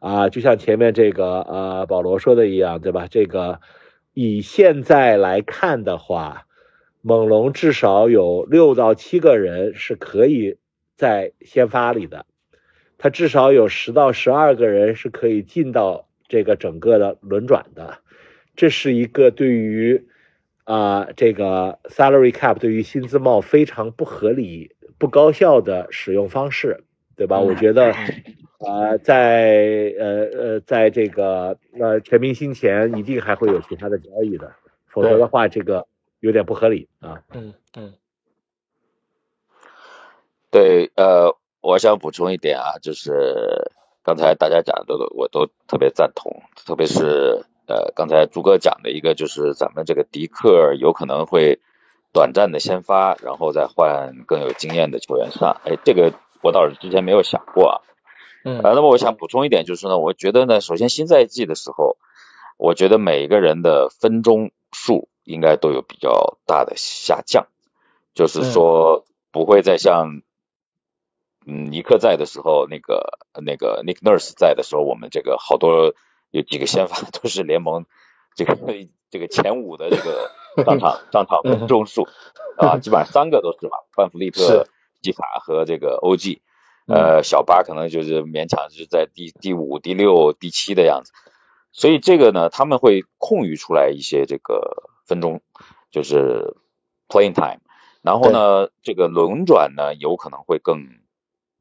[0.00, 3.08] 啊，就像前面这个呃保罗说的一样，对吧？
[3.10, 3.60] 这个
[4.14, 6.46] 以现在来看的话，
[7.02, 10.56] 猛龙至少有六到七个人是可以
[10.96, 12.26] 在先发里的，
[12.96, 17.98] 他至少有十到十二个人是可以进到这个整个的轮转的，
[18.54, 20.06] 这是一个对于
[20.62, 26.84] 啊这个 salary cap 对于薪资帽非常不合理、不高效的使用方式，
[27.16, 27.40] 对吧？
[27.40, 27.92] 我觉得。
[28.58, 34.52] 啊，在呃呃，在这个呃全明星前，一定还会有其他的交易的，
[34.88, 35.86] 否则的话，这个
[36.18, 37.22] 有点不合理啊。
[37.32, 37.94] 嗯嗯。
[40.50, 43.70] 对，呃，我想补充一点啊，就是
[44.02, 51.60] 刚才大家讲的，我都特别赞同，特别是呃，刚才朱哥讲的一个，就是咱们这个迪克有可能会
[52.12, 55.60] 短暂的先发，然后再换更有经验的球员上。
[55.64, 57.76] 哎，这个我倒是之前没有想过啊。
[58.48, 61.96] 嗯，那么我想补充一点，就是呢，我觉得呢，首先新赛季的时候，
[62.56, 67.46] 我觉得每个人的分钟数应该都有比较大的下降，
[68.14, 70.22] 就是说不会再像
[71.46, 75.94] 嗯尼克在的时候，那个那个 Nick Nurse 在的时候，我们这个好多
[76.30, 77.86] 有几个先发 都是联盟
[78.34, 78.56] 这个
[79.10, 80.30] 这个前五的这个
[80.64, 82.08] 上场上场分钟数
[82.56, 84.66] 啊，基本上三个都是吧，范弗利特、
[85.02, 86.40] 基法和这个 OG。
[86.88, 91.12] 呃，小巴可能就是勉强是在第第五、第六、第七的样子，
[91.70, 95.42] 所以这个呢，他们会空余出来一些这个分钟，
[95.90, 96.56] 就是
[97.06, 97.60] playing time，
[98.00, 100.86] 然后呢，这个轮转呢有可能会更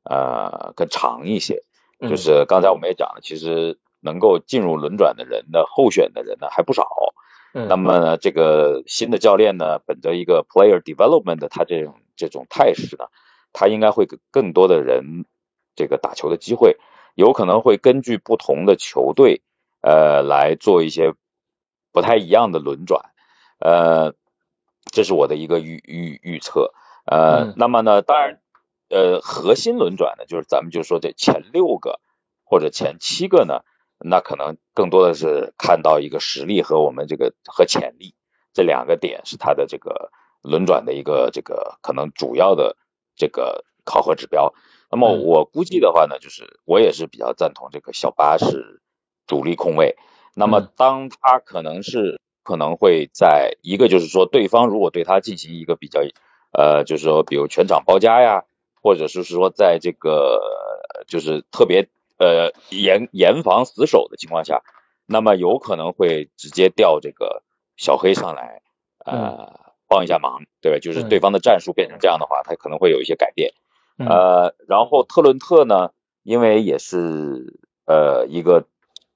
[0.06, 1.64] 呃更长一些，
[2.00, 6.88] 就是刚才我们也讲了，其实能够进入轮转的人的候选的人呢还不少，
[7.52, 13.08] 那么呢，这个新的教练呢，本着一个 player development 的他这种这种态势呢。
[13.60, 15.26] 他应该会给更多的人
[15.76, 16.78] 这个打球的机会，
[17.16, 19.42] 有可能会根据不同的球队
[19.82, 21.16] 呃来做一些
[21.92, 23.10] 不太一样的轮转，
[23.58, 24.14] 呃，
[24.92, 26.72] 这是我的一个预预预测，
[27.08, 28.40] 呃，那么呢，当然
[28.90, 32.00] 呃核心轮转呢，就是咱们就说这前六个
[32.44, 33.62] 或者前七个呢，
[33.98, 38.14] 那可能更多的是看到一个实力和我们这个和潜力。
[38.54, 40.12] 这两个点是他的这个
[40.44, 42.78] 轮转的一个这个可能主要的。
[43.18, 44.54] 这个考核指标，
[44.90, 48.82] 那么我估计的话呢，就是我也是比较赞同这个小巴是
[49.26, 49.98] 主力控卫。
[50.36, 56.02] 那么当他可能是可能会在一个就是说对方如果对他进行一个比较
[56.52, 58.46] 呃，就是说比如全场包夹呀，
[58.82, 60.40] 或者是说在这个
[61.08, 64.62] 就是特别呃严严防死守的情况下，
[65.08, 67.44] 那么有可能会直接调这个
[67.76, 68.62] 小黑上来
[69.04, 69.67] 呃。
[69.88, 70.80] 帮一下忙，对吧？
[70.80, 73.54] 就是对方的战术变成这样的话，他可能会有一些改变。
[73.98, 78.66] 呃，然后特伦特呢，因为也是呃一个，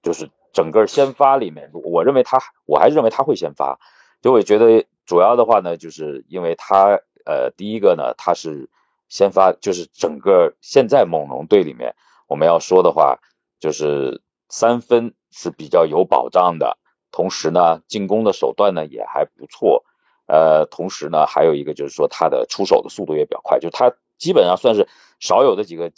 [0.02, 3.80] 就是整个先发里面，我认为他，我还是认为他会先发。
[4.22, 8.70] 就我觉得主要的话呢，就是因为他呃第一个呢，他是
[9.08, 11.96] 先发，就是整个现在猛龙队里面
[12.28, 13.20] 我们要说的话，
[13.60, 16.78] 就是三分是比较有保障的，
[17.12, 19.86] 同时呢，进攻的手段呢也还不错。
[20.28, 24.88] 呃，同时呢，还有一个就是说他的出手的速度也比较快，就他基本上算是
[25.20, 25.92] 少有的几个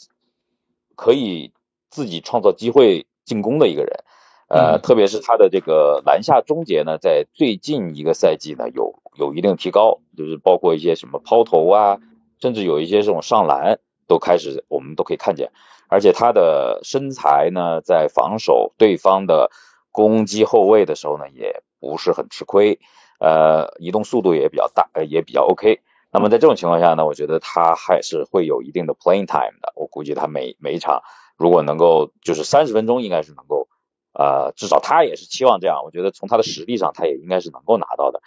[0.95, 1.51] 可以
[1.89, 4.03] 自己创造机会进攻的一个人。
[4.49, 11.99] 呃，特别是他的这个篮下终结呢，在最近一个赛季呢有有一定提高，就是包括一些什么抛投啊，
[12.39, 15.51] 甚至有一些这种上篮都开始我们都可以看见。
[15.87, 19.49] 而且他的身材呢，在防守对方的
[19.91, 22.79] 攻击后卫的时候呢，也不是很吃亏。
[23.19, 25.81] 呃，移动速度也比较大，呃，也比较 OK。
[26.11, 29.73] 那么在这种情况下呢，我觉得他还是会有一定的 playing time 的。
[29.75, 31.01] 我估计他每每一场
[31.37, 33.67] 如果能够就是三十分钟，应该是能够，
[34.13, 35.83] 呃，至少他也是期望这样。
[35.83, 38.21] 我觉得从他的实力上，他也应该是能够拿到的。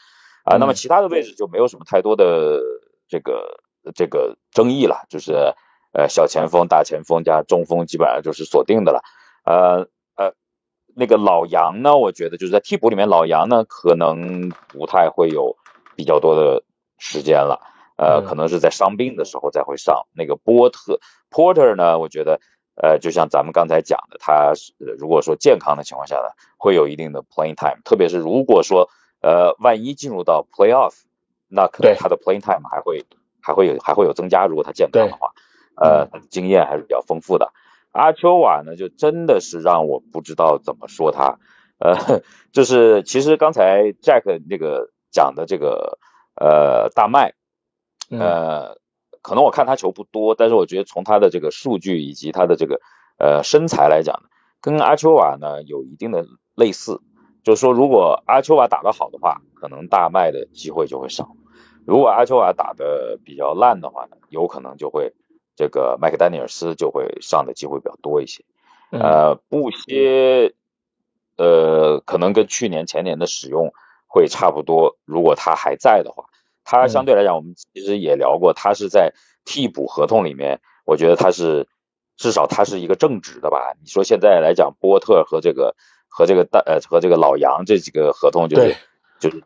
[0.45, 2.61] 啊，那么其他的位置就没有什么太多的
[3.09, 3.61] 这个
[3.95, 5.55] 这个争议了，就是
[5.93, 9.03] 呃小前锋、大前锋加中锋，基本上就是锁定的了。
[9.45, 9.89] 呃。
[10.99, 11.95] 那个老杨呢？
[11.97, 15.57] 我觉得就是在替补里面，老杨呢可能不太会有
[15.95, 16.65] 比较多的
[16.97, 17.61] 时间了，
[17.99, 20.07] 呃，可能是在伤病的时候再会上。
[20.15, 20.99] 那个波特
[21.31, 22.41] Porter 呢，我觉得
[22.77, 24.55] 呃，就像咱们刚才讲的，他
[24.99, 28.89] 如果说健康的情况下呢，会有一定的 playing time，特别是如果说
[29.21, 30.95] 呃，万一进入到 playoff，
[31.47, 33.05] 那可能他的 playing time 还会
[33.43, 34.47] 还会有还会有增加。
[34.47, 35.33] 如果他健康的话，
[35.77, 37.53] 呃，经验还是比较丰富的。
[37.97, 41.39] 阿丘瓦呢，就真的是让我不知道怎么说他，
[41.79, 42.21] 呃，
[42.53, 45.99] 就是其实刚才 Jack 那个讲的这个
[46.35, 47.33] 呃大麦，
[48.11, 48.77] 呃，
[49.23, 52.81] 可能我看他球不多，但是我觉得从他的这个数据以及他的这个
[53.19, 54.29] 呃身材来讲呢，
[54.61, 57.01] 跟阿丘瓦呢有一定的类似，
[57.43, 61.25] 就是说如果阿丘瓦打得好的话，可能大麦的机会就会少；
[61.87, 65.15] 如果阿丘瓦打得比较烂的话呢，有可能就会
[65.57, 68.45] 这个麦克丹尼尔斯就会上的机会比较多一些。
[68.91, 70.55] 呃，布歇，
[71.37, 73.73] 呃，可能跟去年前年的使用
[74.07, 74.97] 会差不多。
[75.05, 76.27] 如果他还在的话，
[76.63, 79.13] 他相对来讲，我们其实也聊过，他是在
[79.45, 81.67] 替补合同里面，我觉得他是
[82.17, 83.75] 至少他是一个正职的吧。
[83.83, 85.75] 你说现在来讲，波特和这个
[86.09, 88.77] 和这个大呃和这个老杨这几个合同就是
[89.19, 89.43] 就是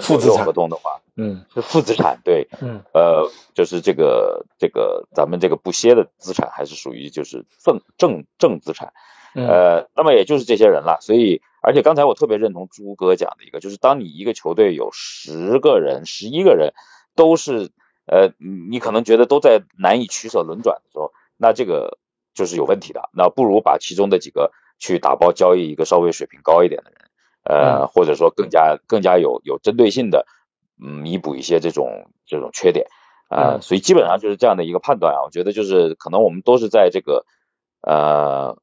[0.00, 8.92] 负资产合同的话，嗯，是负资产对，嗯，呃，就是这个这个咱们这个不歇的资产还是属于就是正正正资产，
[9.34, 10.98] 呃，那么也就是这些人了。
[11.00, 16.74] 所以，而且刚才我特别认同朱哥讲的一个，就是当你一个球队有十个人、十一个人
[17.14, 17.70] 都是
[18.06, 18.32] 呃，
[18.70, 21.98] 你可能觉得都在难以取舍轮转的时候，那这个
[22.34, 23.10] 就是有问题的。
[23.12, 27.07] 那不如把其中的几个去打包交易一个稍微水平高一点的人，
[27.48, 30.26] 呃，或者说更加更加有有针对性的。
[30.80, 32.86] 嗯，弥补一些这种这种缺点
[33.28, 35.24] 啊，所以基本上就是这样的一个判断啊。
[35.24, 37.26] 我觉得就是可能我们都是在这个
[37.80, 38.56] 呃，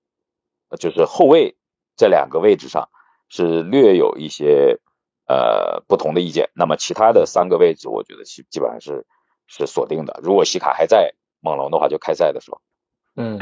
[0.80, 1.58] 就是后卫
[1.98, 2.88] 这两个位置上
[3.28, 4.80] 是略有一些
[5.28, 6.52] 呃不同的意见。
[6.54, 9.06] 那么其他的三个位置，我觉得基基本上是
[9.48, 10.18] 是锁定的。
[10.24, 12.62] 如果西卡还在猛龙的话，就开赛的时候。
[13.18, 13.38] 嗯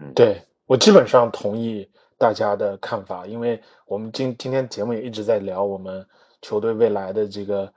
[0.00, 6.06] 嗯，对我基本上同意大家的看法，因为我们今今天节目也一直在聊我们。
[6.40, 7.72] 球队未来的这个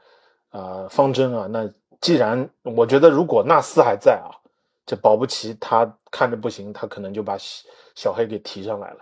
[0.51, 1.67] 呃方针啊，那
[1.99, 4.29] 既然我觉得如果纳斯还在啊，
[4.85, 7.35] 这保不齐他看着不行，他可能就把
[7.95, 8.99] 小黑给提上来了。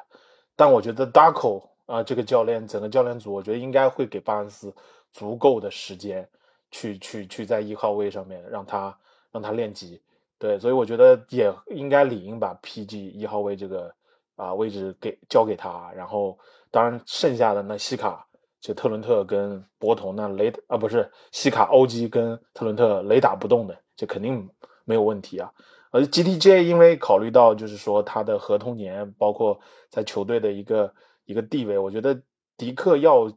[0.55, 4.73] 但我觉得 Darko 啊这个教练，整个教练组，我觉得应该会给巴恩斯
[5.11, 6.25] 足够的时间
[6.71, 8.97] 去去去在一号位上面让他
[9.29, 10.01] 让他练级。
[10.37, 13.93] 对，所以我觉得也应该理应把 PG 一号位这个
[14.39, 15.91] 啊位置给交给他。
[15.93, 16.39] 然后
[16.71, 18.25] 当然剩下的那西卡。
[18.61, 24.49] 就特伦特跟博头那雷啊不是西卡欧基跟特伦特雷打不动的，这肯定
[24.83, 25.49] 没有问题啊。
[25.91, 29.57] 而 GTJ 因为考虑到就是说他的合同年，包括
[29.89, 32.21] 在球队的一个一个地位，我觉得
[32.57, 33.31] 迪克要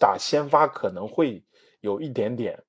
[0.00, 1.44] 打先发可能会
[1.80, 2.60] 有一点点，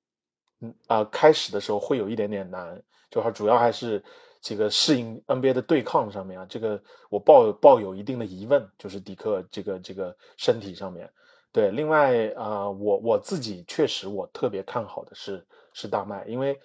[0.60, 4.04] 嗯啊开始的时候会有一点点难，就他主要还是
[4.48, 6.80] 这个适应 NBA 的对抗上面啊，这个
[7.10, 11.10] 我抱抱有一定的疑问，就是迪克这个这个身体上面。
[11.50, 16.56] 对，另外啊，我我自己确实我特别看好的是是大麦，因为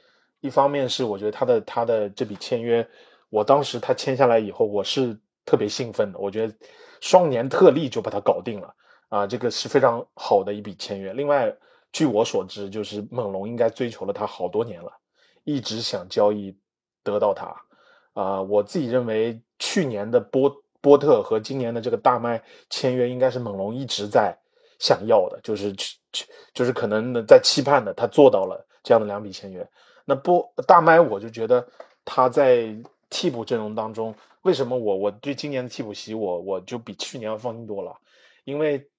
[0.41, 2.87] 一方面是我觉得他的他的这笔签约，
[3.31, 6.53] 我当时他签下来以后，我是特别兴奋的，我觉得
[6.99, 8.75] 双年特例就把他搞定了
[9.09, 11.13] 啊，这个是非常好的一笔签约。
[11.13, 11.51] 另外，
[11.91, 14.91] 据我所知，就是猛龙应该追求了他好多年了，
[15.45, 16.55] 一直想交易
[17.01, 17.51] 得到他
[18.13, 18.41] 啊。
[18.41, 24.37] 我自己认为去年的波波特和今年的这个大麦签约，应该是猛龙一直在。
[24.79, 29.69] 想要的就是去去，就是可能在期盼的，他做到了这样的两笔签约。
[30.05, 31.63] 那波大麦，我就觉得
[32.03, 32.75] 他在
[33.07, 37.95] 替补阵容当中，为什么我我对今年的替补席我我就比去年要放心多了？
[38.43, 38.89] 因为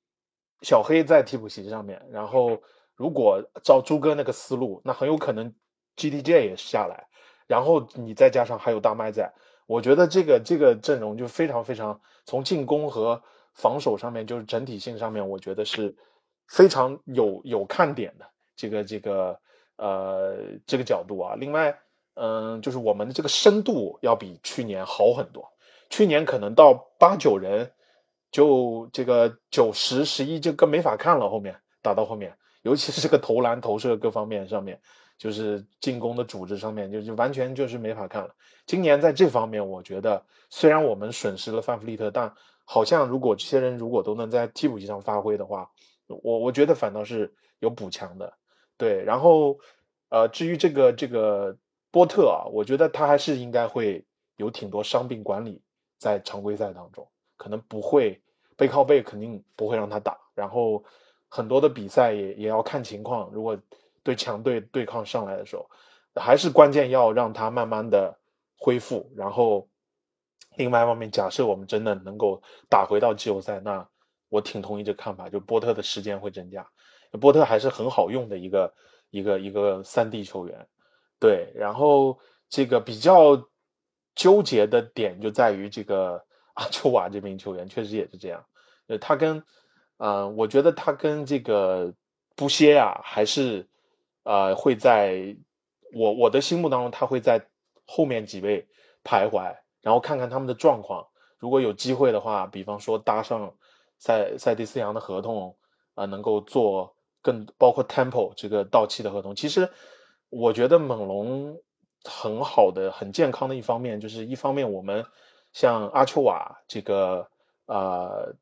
[0.60, 2.62] 小黑在替补席上面，然后
[2.94, 5.52] 如果照朱哥那个思路，那很有可能
[5.96, 7.08] GDJ 也下来，
[7.52, 9.32] 然后你再加上还有大麦在，
[9.66, 13.22] 我觉得这个这个阵容就非常非常从进攻和。
[13.54, 15.94] 防守上面就是整体性上面，我觉得是
[16.48, 18.24] 非常有有看点的
[18.56, 19.38] 这个这个
[19.76, 21.34] 呃这个角度啊。
[21.36, 21.78] 另外，
[22.14, 25.46] 嗯，就是我们的这个深度要比去年好很多。
[25.90, 27.70] 去年可能到八九人
[28.30, 31.28] 就这个九十十一就更没法看了。
[31.28, 34.80] 后面打到后面，尤其是这个投篮投射各方面上面，
[35.18, 38.34] 就是进攻的组织上面，就就完全就是没法看了。
[38.66, 45.70] 今年在这方面，我觉得虽然我们损失了范弗利特，但好像如果这些人如果都能在替补席上发挥的话，
[46.06, 48.34] 我我觉得反倒是有补强的，
[48.76, 49.02] 对。
[49.04, 49.58] 然后，
[50.08, 51.56] 呃，至于这个这个
[51.90, 54.04] 波特啊，我觉得他还是应该会
[54.36, 55.62] 有挺多伤病管理
[55.98, 58.20] 在常规赛当中，可能不会
[58.56, 60.18] 背靠背，肯定不会让他打。
[60.34, 60.84] 然后
[61.28, 63.58] 很多的比赛也也要看情况，如果
[64.02, 65.68] 对强队对抗上来的时候，
[66.14, 68.18] 还是关键要让他慢慢的
[68.56, 69.68] 恢复，然后。
[70.56, 73.88] 另外一方面，假设我们真的能够打回到季后赛，那
[74.28, 76.68] 我挺同意这看法，就波特的时间会增加。
[77.18, 78.74] 波特还是很好用的一个
[79.08, 80.68] 一个一个三 D 球员，
[81.18, 81.50] 对。
[81.54, 82.18] 然后
[82.50, 83.48] 这个比较
[84.14, 86.22] 纠结的点就在于这个
[86.52, 88.44] 阿丘瓦这名球员，确实也是这样。
[88.88, 89.42] 呃，他跟，
[89.96, 91.94] 嗯，我觉得他跟这个
[92.36, 93.66] 布歇啊，还是
[94.24, 95.36] 呃会在
[95.94, 97.44] 我我的心目当中，他会在
[97.86, 98.66] 后面几位
[99.04, 99.54] 徘徊。
[99.82, 101.04] 然后看看他们的状况，
[101.40, 103.52] 如果有机会的话，比方说搭上
[103.98, 105.56] 塞塞蒂斯扬的合同
[105.94, 109.68] 啊、能够做更包括 Temple 这个到期的合同，其实
[110.28, 111.60] 我觉得猛龙
[112.04, 115.04] 很好的、很健康的一方面，就是一方面我们
[115.52, 117.28] 像阿丘瓦这个
[117.66, 118.32] 呃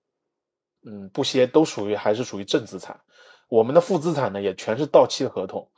[0.84, 3.00] 嗯布歇都属于还是属于正资产，
[3.50, 5.68] 我们的负资产呢也全是到期的合同。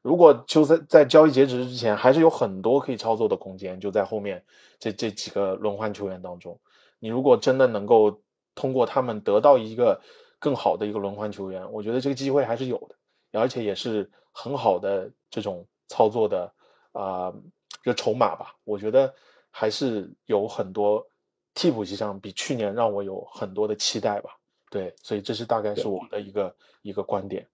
[0.00, 4.42] 如果就在在交易截止之前，还是有很多可以操作的空间，就在后面
[4.78, 6.58] 这这几个轮换球员当中，
[6.98, 8.22] 你如果真的能够
[8.54, 10.00] 通过他们得到一个
[10.38, 16.50] 更好的一个轮换球员，我觉得这个机会还是有的，而且也是很好的这种操作的
[16.92, 17.34] 啊、
[17.82, 18.54] 这筹码吧。
[18.64, 19.12] 我觉得
[19.50, 21.06] 还是有很多
[21.52, 24.37] 替补席上比去年让我有很多的期待吧。
[24.70, 27.46] 对，所以这是大概是我的一个一个观点。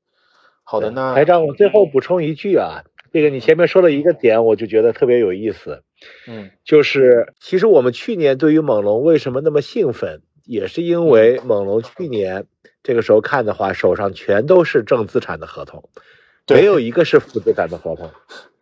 [0.62, 4.12] 好的，那台长，我最后补充一句啊，这个你前面说了一个。
[4.14, 5.82] 点，我就觉得特别有意思，
[6.26, 6.50] 嗯。
[6.64, 12.46] 就是其实我们去年对于猛龙为什么那么兴奋，也是因为猛龙去年
[12.82, 15.90] 这个时候看的话，手上全都是正资产的合同，
[16.46, 18.10] 对没有一个是负资产的合同，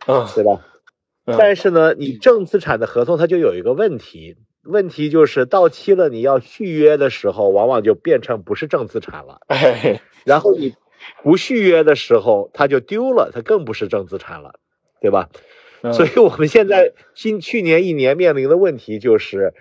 [0.08, 0.60] 嗯对吧？
[1.24, 1.36] 嗯。
[1.38, 9.40] 但是呢，你正资产的合同它就有一个问题，问题就是到期了，你要续约的时候，往往就变成不是正资产了。
[9.48, 10.74] 哎，然后你
[11.22, 14.60] 不续约的时候，它就丢了，它更不是正资产了，
[15.00, 15.28] 对吧？
[15.82, 19.52] 嗯所以我们现在今去年一年面临的问题就是，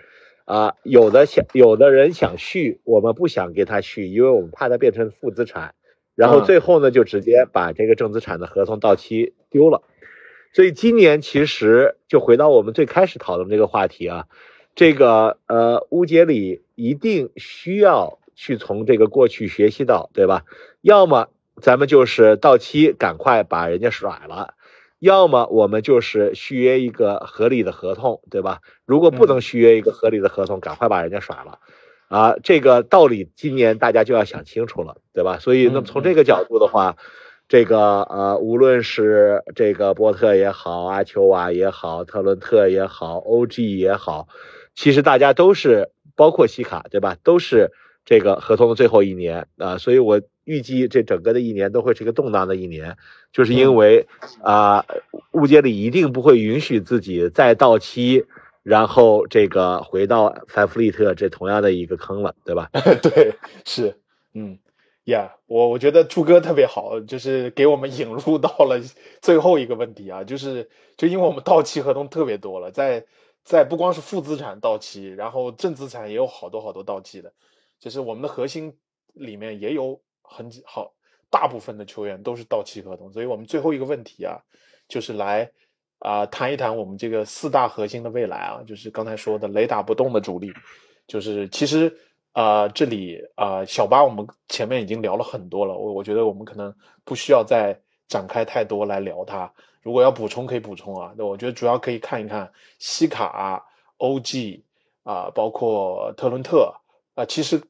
[0.44, 5.74] 啊、有的想有的人想续，我们不想给他续，因为我们怕他变成负资产，
[6.14, 9.82] 然后嗯最后呢就直接把这个正资产的合同到期丢了。
[10.52, 14.26] 所以今年其实就回到我们最开始讨论这个话题啊，
[14.74, 20.44] 这个呃乌杰里一定需要去从这个过去学习到，对吧？
[20.80, 21.28] 要么
[21.60, 24.54] 咱们就是到期赶快把人家甩了，
[24.98, 28.60] 要么我们就是续约一个合理的合同，对吧？
[28.86, 31.58] 如果不能续约一个合理的合同，赶快把人家甩了。
[32.08, 35.38] 啊，这个道理今年大家就要想清楚了，对吧？
[35.38, 36.96] 所以，那么从这个角度的话，
[37.48, 44.28] 这个呃，无论是这个波特也好，阿丘瓦也好，特伦特也好，OG 也好，
[44.74, 47.16] 其实大家都是包括西卡，对吧？
[47.22, 47.70] 都是
[48.04, 52.96] 这个合同的最后一年啊、所以我预计这整个的一年都会是一个动荡的一年，
[53.32, 54.06] 就是因为
[54.42, 54.84] 啊，
[55.32, 58.26] 乌杰里一定不会允许自己再到期。
[58.64, 62.70] 然后这个回到范弗利特这同样的一个坑了，对吧？
[63.02, 63.98] 对，是，
[64.34, 64.56] 嗯，
[65.02, 68.80] 呀、我我觉得朱哥特别好，就是给我们引入到了
[69.20, 73.04] 最后一个问题啊，就是就因为我们到期合同特别多了，在
[73.44, 77.32] 在不光是负资产到期，然后正资产也有好多好多到期的，
[77.78, 78.76] 就是我们的核心
[79.14, 80.94] 里面也有很好
[81.28, 84.38] 大部分的球员都是到期合同，所以我们最后一个问题啊，
[84.88, 85.50] 就是来
[85.98, 90.52] 啊、谈一谈我们这个四大核心的未来啊，就是刚才说的雷打不动的主力，
[91.06, 91.96] 就是其实
[92.32, 96.74] 啊、这里啊、小巴我们前面已经聊了很多了，我我觉得我们可能
[97.04, 97.78] 不需要再
[98.08, 99.52] 展开太多来聊它。
[99.82, 103.66] 如果要补充可以补充啊，那我觉得主要可以看一看西卡、
[103.98, 104.62] OG
[105.02, 106.74] 啊、包括特伦特
[107.14, 107.62] 啊、其实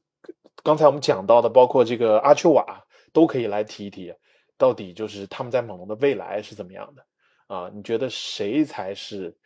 [0.62, 4.14] 刚才我们讲到的，包括这个阿丘瓦都可以来提一提，
[4.56, 7.04] 到底就是他们在猛龙的未来是怎么样的
[7.46, 7.70] 啊？
[7.74, 9.36] 你觉得谁才是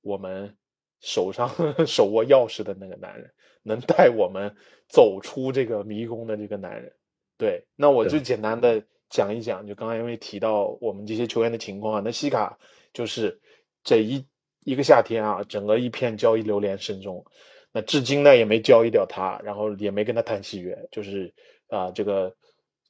[0.00, 0.56] 我们
[1.00, 1.48] 手上
[1.86, 3.30] 手握钥匙的那个男人，
[3.62, 4.56] 能带我们
[4.88, 6.92] 走出这个迷宫的这个男人？
[7.38, 12.58] 对，那我就简单的讲一讲，就刚才因为提到我们这些球员的情况啊，那西卡
[12.92, 13.40] 就是
[13.84, 14.24] 这一
[14.64, 17.24] 一个夏天啊，整个一片交易流连声中，
[17.72, 21.32] 那至今呢也没交易掉他，然后也没跟他谈续约，就是
[21.68, 22.34] 啊、这个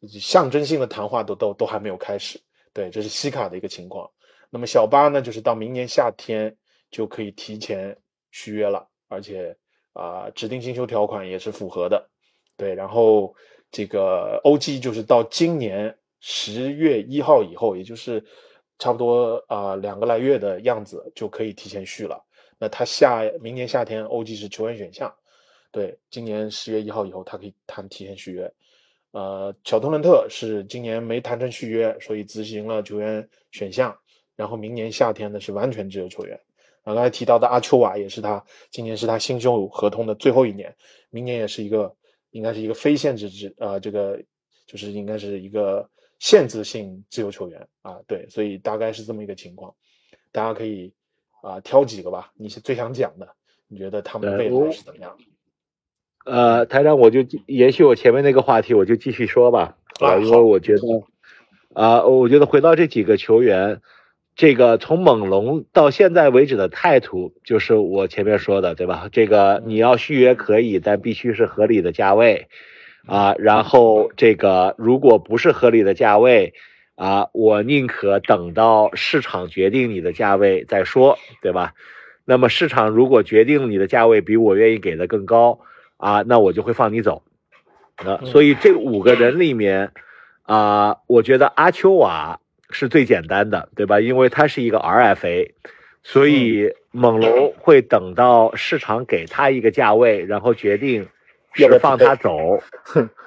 [0.08, 2.40] 象征性的谈话都都都还没有开始。
[2.72, 4.10] 对，这是西卡的一个情况。
[4.50, 6.54] 那么小巴呢，就是到明年夏天
[6.90, 7.96] 就可以提前
[8.30, 9.56] 续约了，而且
[9.92, 12.08] 啊、指定新秀条款也是符合的。
[12.56, 13.34] 对，然后
[13.70, 18.24] 这个 OG 就是到今年十月一号以后，也就是
[18.78, 22.24] 差不多啊、两个来月的样子就可以提前续了。
[22.58, 25.14] 那他下明年夏天 OG 是球员选项，
[25.70, 28.50] 对，今年十月一号以后他可以谈提前续约。
[29.12, 33.96] 呃，小特伦特是今年没谈成续约，所以执行了球员选项，
[34.34, 36.38] 然后明年夏天呢是完全自由球员。
[36.82, 40.74] 啊，刚才提到的阿丘瓦也是他今年是他新秀合同的最后一年，
[41.10, 41.94] 明年也是一个
[42.30, 44.22] 应该是一个非限制制啊、这个
[44.66, 45.88] 就是应该是一个
[46.18, 49.74] 限制性自由球员啊，对，所以大概是这么一个情况，
[50.32, 50.92] 大家可以
[51.42, 53.28] 啊、挑几个吧，你是最想讲的，
[53.68, 55.24] 你觉得他们的未来是怎么样的？
[56.24, 59.76] 呃，台长，我就继延续我前面那个话题，我就继续说吧。
[60.00, 60.80] 啊呃，因为我觉得，
[61.72, 63.80] 啊、我觉得回到这几个球员，
[64.34, 69.08] 这个从猛龙到现在为止的态度，就是我前面说的，对吧？
[69.12, 72.48] 这个你要续约可以，但必须是合理的价位
[73.06, 73.34] 啊。
[73.38, 76.54] 然后这个如果不是合理的价位
[76.94, 81.74] 啊，我宁可等到市场决定你的价位再说，对吧？
[82.24, 85.60] 那么市场如果决定你的价位比我愿意给的更高
[85.96, 87.22] 啊，那我就会放你走。
[87.96, 89.92] 啊，所以这五个人里面
[90.42, 92.40] 啊，我觉得阿丘瓦。
[92.68, 94.00] 是最简单的，对吧？
[94.00, 95.52] 因为他是一个 RFA，
[96.02, 101.06] 所以猛龙会等到市场给他一个价位，然后决定
[101.56, 102.58] 是放他走，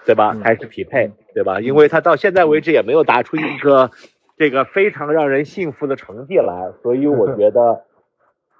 [0.05, 0.35] 对吧？
[0.43, 1.59] 还是匹配，对吧？
[1.59, 3.91] 因为他到现在为止也没有打出一个
[4.37, 7.83] 这个非常让人信服的成绩来，所以我 觉得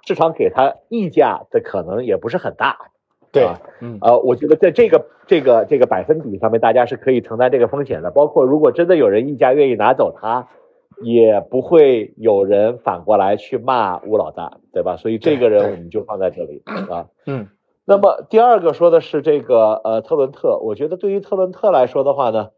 [0.06, 2.76] 市场给他溢价的可能也不是很大。
[3.32, 3.48] 对，
[3.80, 8.10] 嗯，呃，我觉得在这个这个这个百分比上面，大家是可以承担这个风险的。
[8.10, 10.48] 包括如果真的有人溢价愿意拿走他。
[11.02, 14.98] 也不会有人反过来去骂吴老大，对吧？
[14.98, 17.06] 所以这个人我们就放在这里啊。
[17.24, 17.48] 嗯。
[17.90, 22.50] 那么第二个说的是这个呃特伦特，我觉得对于特伦特来说的话呢，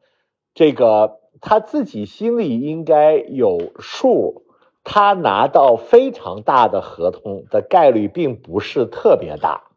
[0.52, 4.42] 这个他自己心里应该有数，
[4.84, 9.70] 他拿到非常大的合同的概率并不是特别大。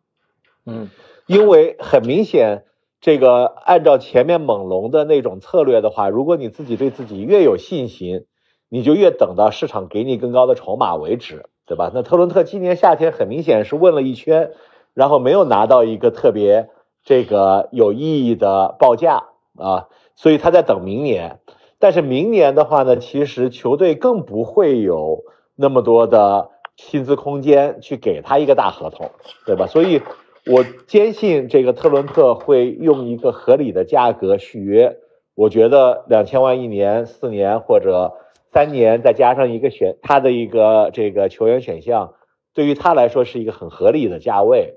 [0.66, 0.89] 嗯。
[1.26, 2.66] 因为很明显，
[2.99, 8.26] 这个按照前面猛龙的那种策略的话，如果你自己对自己越有信心。
[8.68, 11.91] 你就越等到市场给你更高的筹码为止，对吧？
[11.93, 14.51] 那特伦特今年夏天很明显是问了一圈，
[14.96, 16.70] 然后没有拿到一个特别
[17.04, 19.26] 这个有意义的报价
[19.56, 21.39] 啊，所以他在等明年。
[21.78, 25.24] 但是明年的话呢，其实球队更不会有
[25.56, 29.12] 那么多的薪资空间去给他一个大合同，
[29.46, 29.68] 对吧？
[29.68, 30.02] 所以
[30.48, 34.98] 我坚信这个特伦特会用一个合理的价格续约。
[35.36, 38.14] 我觉得两千万一年、四年或者。
[38.54, 42.14] 三年再加上一个选他的一个这个球员选项，
[42.54, 44.76] 对于他来说是一个很合理的价位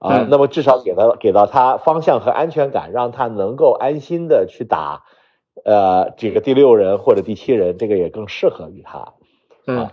[0.00, 0.26] 啊。
[0.28, 5.04] 那么至少给到给到他方向和安全感，让他能够安心的去打，
[5.64, 9.14] 呃，这个第六人或者第七人，这个也更适合于他
[9.72, 9.92] 啊。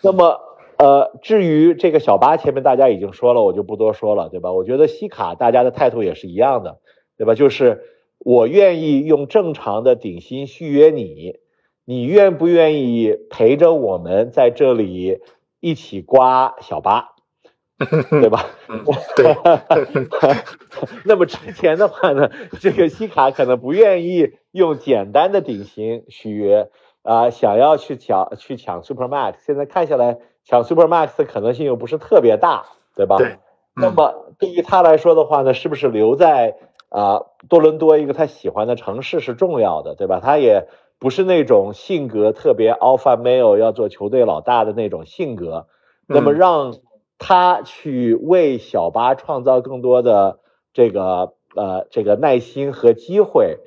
[0.00, 0.38] 那么
[0.76, 4.52] 呃，至于这个小巴前面大家已经说了，我就不多说了，对吧？
[4.52, 6.78] 我觉得西卡大家的态度也是一样的，
[7.16, 7.34] 对吧？
[7.34, 7.82] 就是
[8.18, 11.40] 我愿意用正常的顶薪续约你。
[11.90, 15.20] 你愿不愿意陪着我们在这里
[15.58, 17.14] 一起刮小巴，
[18.10, 18.46] 对吧？
[19.16, 19.36] 对。
[21.04, 26.70] 那么之前的话呢，这个西卡可能不愿意用简单的顶薪续约
[27.02, 32.66] 啊，想要去抢去抢 Super Max，现在看下来抢 Super Max 的可能性又不是特别大，
[32.96, 33.16] 对吧？
[33.18, 33.38] 对。
[33.74, 36.56] 那么对于他来说的话呢，是不是留在
[36.88, 40.20] 啊多伦多一个他喜欢的城市是重要的，对吧？
[40.20, 40.66] 他也。
[41.00, 45.68] 不是那种性格特别 alpha male 要做球队老大的那种性格，
[46.08, 46.74] 那么让
[47.18, 50.38] 他去为小巴创造更多的
[50.72, 53.58] 这个呃这个耐心和机会，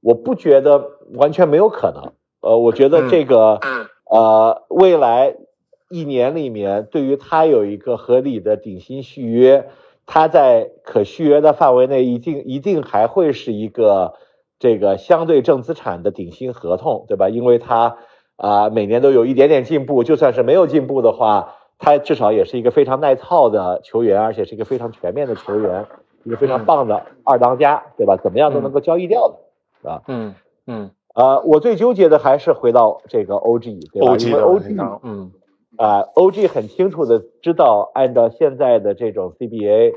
[0.00, 2.12] 我不觉得完全没有可能。
[2.40, 3.60] 呃，我觉得这个
[4.10, 5.36] 呃未来
[5.90, 9.68] 一年里面，对于他有一个合理的顶薪续约，
[10.06, 14.14] 他在可续约的范围内，一定一定还会是一个。
[14.62, 17.30] 这个相对正资产的顶薪合同，对吧？
[17.30, 17.96] 因为他
[18.36, 25.86] 啊每年都有一点点进步，就算是没有进步的话，他至少也是一个非常耐操的球员，而且是一个非常全面的球员，
[26.22, 28.16] 一个非常棒的二当家，对吧？
[28.22, 29.28] 怎么样都能够交易掉
[29.82, 30.34] 的，啊，嗯
[30.66, 34.16] 嗯，呃，我最纠结的还是回到这个 OG，对吧？
[34.18, 35.32] 因为 OG，嗯，
[35.76, 39.94] 啊，OG 很清楚的知道，按照现在的这种 CBA。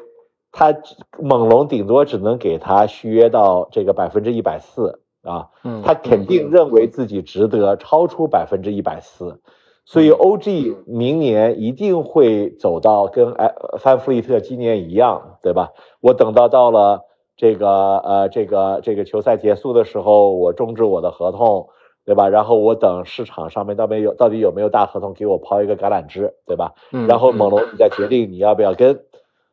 [0.56, 0.72] 他
[1.18, 5.50] 猛龙顶多只能给他续约到这个百分之一百四啊，
[5.84, 9.42] 他肯定认为自己值得超出百分之一百四，
[9.86, 15.72] 所以 OG 明年一定会走到跟哎范弗利特今年一样，对吧？
[16.02, 17.02] 我等到到了
[17.36, 21.68] 这个呃这个这个球赛结束的时候，我终止我的合同，
[22.06, 22.30] 对吧？
[22.30, 26.74] 然后我等市场上面到没有到底有没有大合同给我抛一个橄榄枝，对吧？
[27.08, 29.04] 然后猛龙你再决定你要不要跟。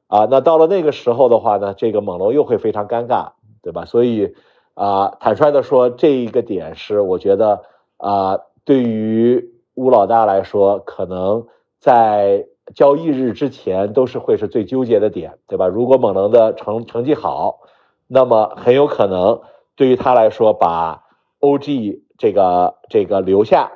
[0.07, 3.31] 啊，那到了那个时候的话呢，这个猛龙又会非常尴尬，
[3.63, 3.85] 对吧？
[3.85, 4.35] 所以，
[4.75, 7.63] 啊，坦率的说，这一个点是我觉得
[7.97, 11.47] 啊，对于乌老大来说，可能
[11.79, 15.67] 在交易日之前都是会是最纠结的点，对吧？
[15.67, 17.61] 如果猛龙的成成绩好，
[18.07, 19.41] 那么很有可能
[19.77, 21.05] 对于他来说，把
[21.41, 23.73] OG 这个这个留下。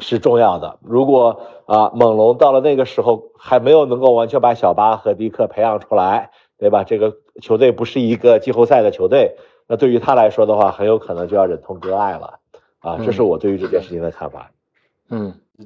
[0.00, 0.78] 是重要的。
[0.80, 6.84] 如果啊，猛龙到了那个时候还没有能够完全把小巴和迪克培养出来，对吧？
[6.84, 12.38] 这个球队不是一个季后赛的球队，那对于他来说的话，很有可能就要忍痛割爱了
[12.78, 12.98] 啊。
[13.04, 14.50] 这是我对于这件事情的看法。
[14.52, 14.57] 嗯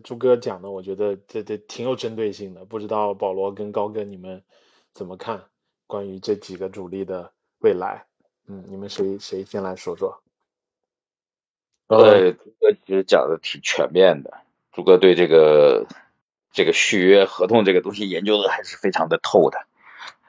[0.02, 2.64] 朱哥讲的，我觉得这这挺有针对性的。
[2.64, 4.42] 不知道保罗跟高哥你们
[4.92, 5.44] 怎么看
[5.86, 8.06] 关于这几个主力的未来？
[8.46, 10.22] 嗯，你们谁谁先来说说？
[11.88, 14.38] 对，朱哥其实讲的挺全面的。
[14.72, 15.86] 朱哥对这个
[16.52, 19.58] 这个续约合同这个东西研究的还是非常的透的。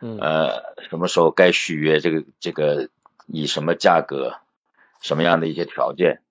[0.01, 1.99] 嗯，呃，什么时候该续约？
[1.99, 2.89] 这个这个
[3.25, 4.35] 以什么价格？
[4.99, 6.21] 什么样的一些条件？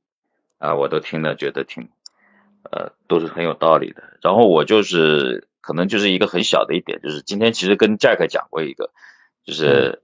[0.59, 1.91] 啊，我都听了，觉得挺，
[2.71, 4.19] 呃，都是很有道理的。
[4.21, 8.91] 然后我就是可能就是一个很小的一点，就是今天其实跟 Jack 讲过一个，
[9.45, 10.03] 就是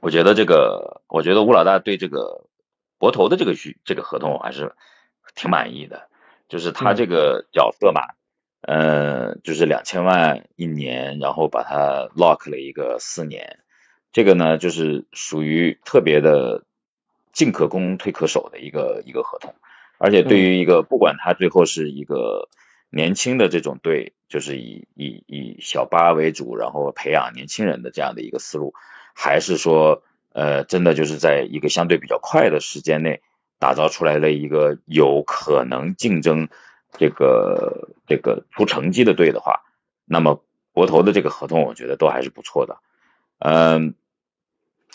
[0.00, 2.46] 我觉得这个，我觉得吴老大对这个
[2.98, 4.72] 博头的这个续这个合同我还是
[5.34, 6.08] 挺满意的，
[6.48, 8.02] 就是他这个角色嘛。
[8.64, 13.58] 呃，就是两千万一年，然后把它 lock 了一个四年，
[14.12, 16.62] 这个呢就是属于特别的
[17.32, 19.56] 进可攻退可守的一个一个合同，
[20.02, 22.48] 而且对于一个不管他最后是一个
[22.90, 28.74] 年轻的这种队，就是以以以小巴为主，然后培养年轻人的这样的一个思路，
[29.14, 33.22] 还是说呃真的就是在一个相对比较快的时间内
[33.60, 36.48] 打造出来了一个有可能竞争。
[36.98, 39.62] 这个这个出成绩的队的话，
[40.04, 42.80] 那么国投的这个合同，我觉得都还是不错的。
[43.38, 43.94] 嗯，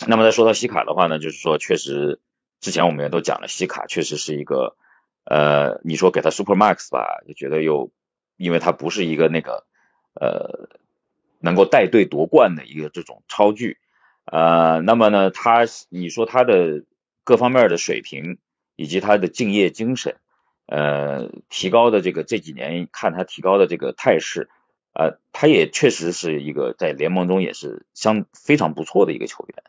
[0.05, 2.19] 那么再说到西卡的话呢，就是说确实
[2.61, 4.75] 之前我们也都讲了，西卡确实是一个
[5.29, 7.91] 呃，你说给他 Super Max 吧，就觉得又
[8.37, 9.65] 因为他不是一个那个
[10.13, 10.69] 呃
[11.39, 13.77] 能够带队夺冠的一个这种超巨
[14.25, 16.83] 呃，那么呢，他你说他的
[17.23, 18.37] 各方面的水平
[18.75, 20.17] 以及他的敬业精神。
[20.69, 24.49] 呃，提高的这个这几年看他提高的这个态势，
[24.91, 29.63] 呃，他也确实是一个在联盟中也是相非常不错的一个球员，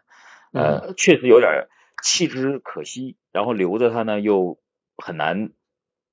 [0.60, 1.68] 呃，确实有点
[2.02, 4.58] 弃之可惜，然后留着他呢又
[4.98, 5.50] 很难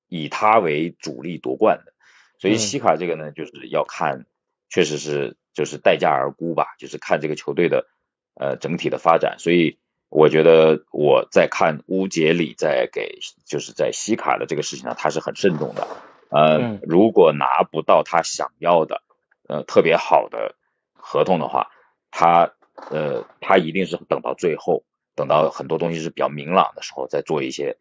[0.08, 1.92] 以他为主力夺冠的，
[2.38, 4.24] 所以西卡这个呢就是要看，
[4.70, 7.86] 确实是就是待价而沽吧，就是看这个球队的
[8.34, 9.78] 呃整体的发展，所以。
[10.08, 15.88] 我觉得我在看乌杰里在给就是在西卡的这个事情上，他是很慎重的。
[16.30, 19.02] 呃，如果拿不到他想要的
[19.48, 20.54] 呃特别好的
[20.94, 21.72] 合同的话，
[22.12, 22.54] 他
[22.88, 24.84] 呃他一定是等到最后，
[25.16, 27.76] 等到很多东西是比较明朗的时候再做一些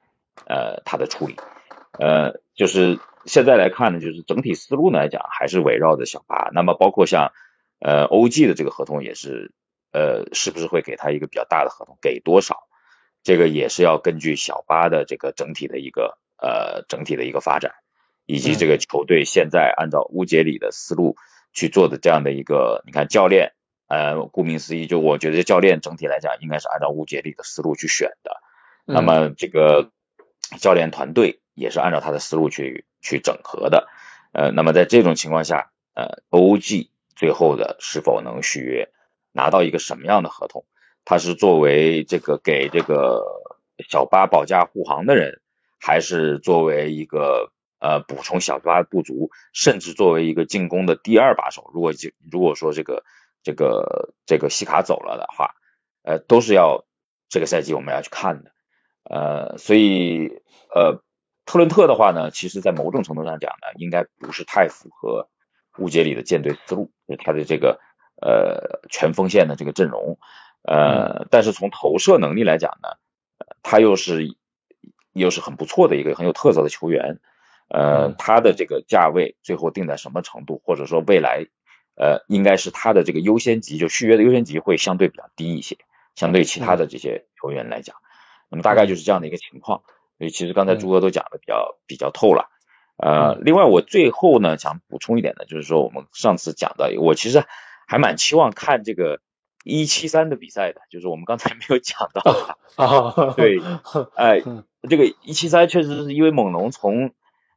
[0.47, 1.35] 呃他的处理。
[1.99, 6.49] 呃，就是现在来看呢，就是整体思路来讲还是围绕着小巴。
[6.53, 7.31] 那么包括像
[7.79, 9.51] 呃 OG 的这个合同也是。
[9.95, 11.97] 呃，是不是会给他一个比较大的合同？
[12.01, 12.67] 给多少？
[13.23, 17.75] 这个也是要根据小巴的这个整体的一个呃整体的一个发展，
[18.25, 21.15] 以及这个球队现在按照乌杰里的思路
[21.53, 23.53] 去做的这样的一个，你看教练，
[23.87, 28.41] 呃，顾名思义，就我觉得教练整体来讲应该是按照乌杰里的思路去选的。
[28.83, 29.91] 那么这个
[30.59, 33.87] 教练团队也是按照他的思路去去整合的。
[34.31, 38.89] 呃，那么在这种情况下，呃，OG 最后的是否能续约？
[39.31, 40.65] 拿到一个什么样的合同？
[41.03, 43.21] 他是作为这个给这个
[43.89, 45.41] 小巴保驾护航的人，
[45.79, 51.69] 还是作为一个呃补充小巴不足，甚至作为一个进攻的第二把手？
[51.73, 53.03] 如果就如果说这个
[53.43, 55.55] 这个这个西卡走了的话，
[56.03, 56.85] 呃，都是要
[57.29, 58.51] 这个赛季我们要去看的。
[59.09, 60.41] 呃，所以
[60.73, 61.01] 呃
[61.45, 65.29] 特伦特的话呢，其实在某种程度上讲呢，应该不是太符合
[65.77, 67.79] 误解里的舰队思路，就是他的这个。
[68.17, 70.17] 呃，全锋线的这个阵容，
[70.61, 72.87] 呃，但是从投射能力来讲呢，
[73.61, 74.37] 他又是
[75.11, 77.19] 又是很不错的一个很有特色的球员，
[77.67, 81.47] 呃，他的这个价位最后定在什么程度，或者说未来，
[81.97, 85.77] 呃，应该是他的这个优先级，就续约的优先级会相对比较低一些，
[86.15, 87.97] 相对其他的这些球员来讲，
[88.55, 89.83] 那么大概就是这样的一个情况。
[90.17, 92.49] 所以其实刚才朱哥都讲的比较比较透了，
[92.97, 97.43] 呃，另外我最后呢想补充一点的，就是说我们上次讲的，我其实。
[97.87, 99.19] 还蛮期望看这个
[99.63, 103.33] 一七三的比赛的，就是我们刚才没有讲到啊。
[103.37, 103.59] 对，
[104.15, 104.41] 哎，
[104.89, 107.11] 这个一七三确实是因为猛龙从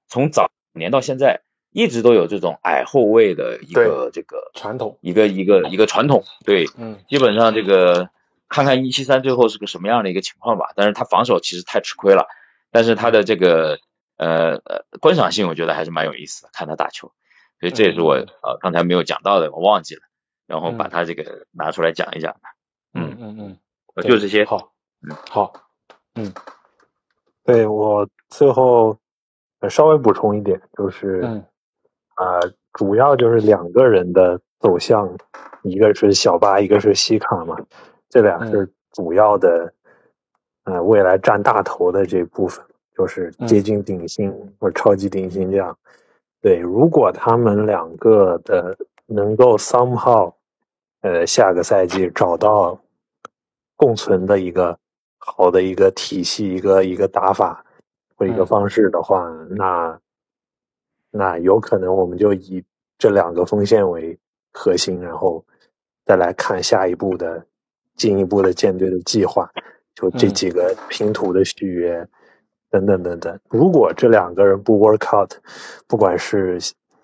[0.07, 1.41] 从早年到现在
[1.71, 6.25] 一直都有这种矮后卫的一个这个传统，一个一个一个传统。
[6.45, 8.11] 对，嗯，基本上这个
[8.49, 10.73] 看看一七三最后是个什么样的一个情况吧。
[10.75, 12.27] 但是他防守其实太吃亏了，
[12.71, 13.79] 但是他的这个
[14.17, 17.13] 呃呃观赏性我觉得还是蛮有意思的，看他打球。
[17.61, 20.03] 所以这也是我呃刚才没有讲到的，我忘记了。
[20.47, 22.55] 然后把他这个拿出来讲一讲吧。
[22.95, 24.47] 嗯嗯嗯，就这些。
[24.47, 24.73] 好，
[25.03, 25.53] 嗯好，
[26.15, 26.33] 嗯，
[27.45, 28.99] 对我最后
[29.69, 31.45] 稍微补充一点，就是嗯
[32.15, 32.41] 啊，
[32.73, 35.19] 主要就是两个人的走向，
[35.63, 37.59] 一个是小巴，一个是西卡嘛，
[38.09, 39.73] 这俩是主要的，
[40.65, 42.65] 呃，未来占大头的这部分，
[42.97, 45.77] 就是接近顶薪或者超级顶薪这样。
[46.41, 50.33] 对，如果他们两个的能够 somehow，
[51.01, 52.81] 呃，下个赛季找到
[53.77, 54.79] 共存的一个
[55.19, 57.65] 好的一个体系，一个一个打法
[58.17, 60.01] 或一个方式的话，那
[61.11, 62.65] 那有可能我们就以
[62.99, 64.19] 这两个锋线为
[64.53, 65.45] 核心，然后
[66.05, 67.47] 再来看下一步的
[67.99, 69.51] 进一步的舰队的计划，
[69.95, 72.09] 就这几个拼图的续约。
[72.71, 75.33] 等等等等，如果这两个人不 work out，
[75.87, 76.59] 不管是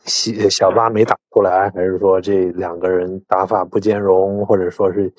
[0.04, 5.10] 西小巴没打出来，还是说这两个人打法不兼容，或者说是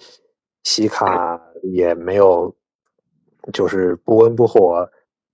[0.61, 2.55] 西卡也没有，
[3.53, 4.88] 就是不温不火，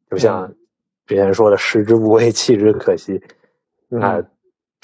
[0.10, 0.56] 就像
[1.06, 3.22] 之前说的“食之无味，弃之可惜”，
[3.92, 4.24] 那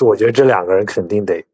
[0.01, 1.45] 我觉得这两个人肯定得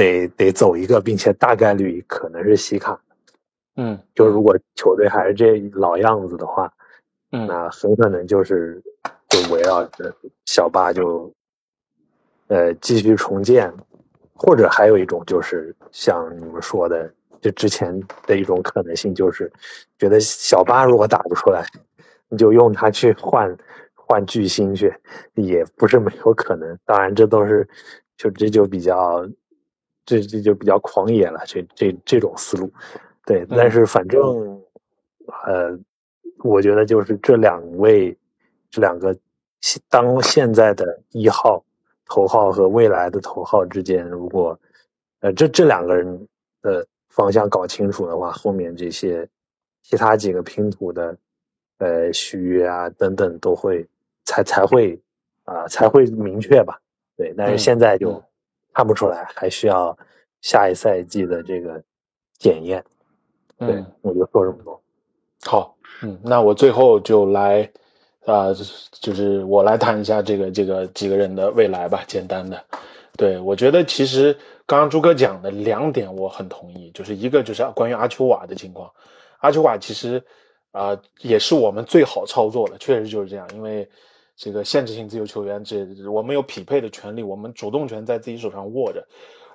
[0.00, 2.98] 得得走一个，并且大概率可能是西卡。
[3.76, 6.72] 嗯，就如果球队还是这老样子的话。
[7.32, 8.82] 嗯，那很可能就是
[9.28, 10.12] 就围绕着
[10.46, 11.32] 小巴就
[12.48, 13.72] 呃继续重建，
[14.34, 19.52] 或者还有一种就是像你们说的，就之前的一种可能性，就是
[19.96, 21.64] 觉得小巴如果打不出来，
[22.28, 23.56] 你就用他去换
[23.94, 24.92] 换巨星去，
[25.34, 26.76] 也不是没有可能。
[26.84, 27.68] 当然，这都是
[28.16, 29.24] 就这就比较
[30.10, 32.72] 这这就比较狂野了，这这这种思路，
[33.24, 33.46] 对。
[33.48, 34.60] 但是反正
[35.46, 35.78] 呃。
[36.42, 38.16] 我觉得就是这两位，
[38.70, 39.14] 这两个
[39.90, 41.62] 当现在的一号
[42.06, 44.58] 头号和未来的头号之间，如果
[45.20, 46.26] 呃这这两个人
[46.62, 49.28] 的方向搞清楚的话，后面这些
[49.82, 51.14] 其他几个拼图的
[51.76, 53.86] 呃续约啊等等都会
[54.24, 54.98] 才才会
[55.44, 56.80] 啊才会明确吧。
[57.18, 58.24] 对，但是现在就
[58.80, 59.94] 看不出来，还需要
[60.40, 61.82] 下一赛季的这个
[62.38, 62.82] 检验。
[63.58, 64.82] 对，我就说这么多。
[65.44, 65.76] 好。
[66.02, 67.70] 嗯，那我最后就来，
[68.24, 68.46] 啊，
[68.90, 72.02] 就是我来谈一下这个这个几个人的未来吧。
[72.06, 72.64] 简单的，
[73.18, 74.32] 对我觉得其实
[74.64, 78.90] 刚刚朱哥讲的两点我很同意，就是一个就是关于阿丘瓦的情况，
[79.40, 80.24] 阿丘瓦其实
[80.72, 83.86] 啊也是我们最好操作的，确实就是这样，因为
[84.40, 89.06] 这个限制性自由球员，这我们有匹配的权利，我们主动权在自己手上握着。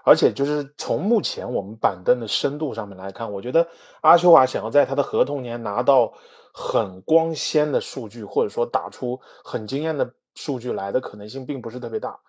[0.04, 3.68] 而且就是从目前我们板凳的深度上面来看，我觉得
[4.02, 6.14] 阿丘瓦想要在他的合同年拿到
[6.54, 12.20] 很光鲜的数据，或者说打出很惊艳的数据来的可能性并不是特别大，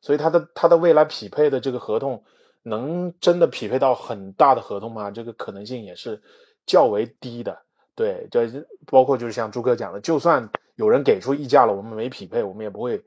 [0.00, 2.24] 所以他的他的未来匹配的这个合同
[2.62, 5.10] 能真的匹配到很大的合同吗？
[5.10, 6.22] 这个可能性也是
[6.64, 7.58] 较为低的。
[7.94, 8.48] 对，这
[8.86, 13.02] 包括就是像朱哥讲的，就算有人给出溢价了，我们没匹配，我们也不会。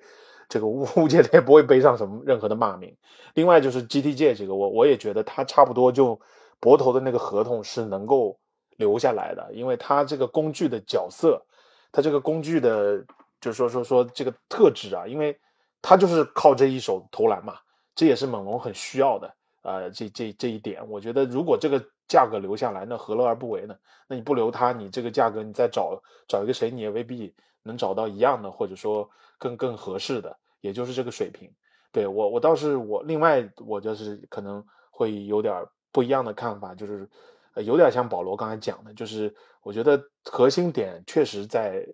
[0.51, 2.97] 这个物 物界也不会背上什么任何的骂名。
[3.35, 6.19] 另外就是 GT 界这个，我我也觉得他差不多就
[6.59, 8.39] 博头的那个合同是能够
[8.75, 11.45] 留下来的，因为他这个工具的角色，
[11.91, 13.05] 他这个工具的，
[13.39, 15.39] 就是说说说这个特质啊，因为
[15.83, 17.59] 他就是靠这一手投篮嘛，
[17.93, 19.87] 这也是猛龙很需要的啊。
[19.89, 23.77] 这这这一点，我觉得如果这个价格留下来，那何乐而不为呢？
[24.09, 27.33] 那你不留他，你这个价格你再找找一个谁，你也未必
[27.63, 29.09] 能找到一样的，或者说。
[29.41, 31.49] 更更合适的，也就是这个水平。
[31.93, 37.09] 对我，我倒是我另外，我就是可能会有点不一样的看法，就是
[37.55, 39.33] 有点像保罗刚才讲的，就是
[39.63, 41.87] 我觉得核心点确实在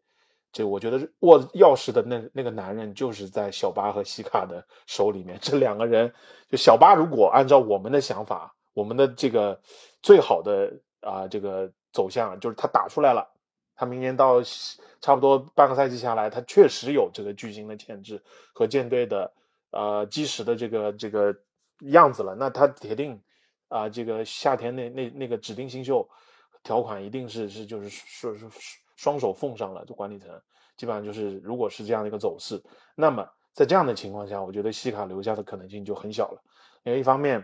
[0.52, 5.38] 这，我觉得握钥匙的那那个男人就是在小巴和西卡的手里面。
[5.40, 6.12] 这两个人，
[6.50, 9.62] 就小巴如果按照我们的想法，我们的这个
[10.06, 13.28] 最好的啊这个走向，就是他打出来了。
[13.76, 14.40] 他明年到
[15.02, 19.34] 差不多半个赛季下来，他确实有这个巨星的潜质和舰队的
[19.72, 21.36] 呃基石的这个这个
[21.80, 22.36] 样子了。
[22.36, 23.20] 那他铁定
[23.68, 26.08] 啊，这个夏天那那那个指定新秀
[26.62, 28.48] 条款一定是是就是说是
[28.96, 30.30] 双手奉上了，就管理层
[30.78, 32.62] 基本上就是如果是这样的一个走势，
[32.94, 36.44] 那么在这样的情况下，我觉得西卡留下的可能性就很小了。
[36.84, 37.44] 因为一方面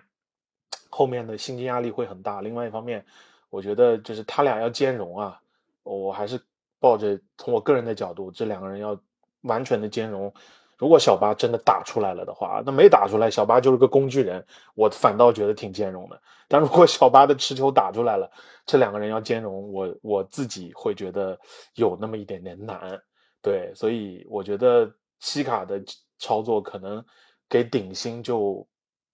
[0.92, 3.04] 后面的薪金压力会很大，另外一方面
[3.50, 5.42] 我觉得就是他俩要兼容啊。
[5.84, 6.40] 我还是
[6.80, 8.96] 抱着从我个人的角度，这两个人要
[9.42, 10.32] 完全的兼容。
[10.78, 16.22] 如果小巴真的打出来了的话，那没打出来，小巴就是个工具人，我反倒觉得挺兼容的。
[16.48, 18.32] 但如果小巴的持球打出来了，
[18.66, 21.40] 这两个人要兼容，我我自己会觉得
[21.76, 23.00] 有那么一点点难。
[23.44, 25.82] 对，所以我觉得西卡的
[26.18, 27.04] 操作可能
[27.48, 28.68] 给顶薪就，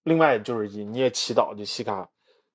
[0.08, 2.08] 另外就是你你也祈祷，就西卡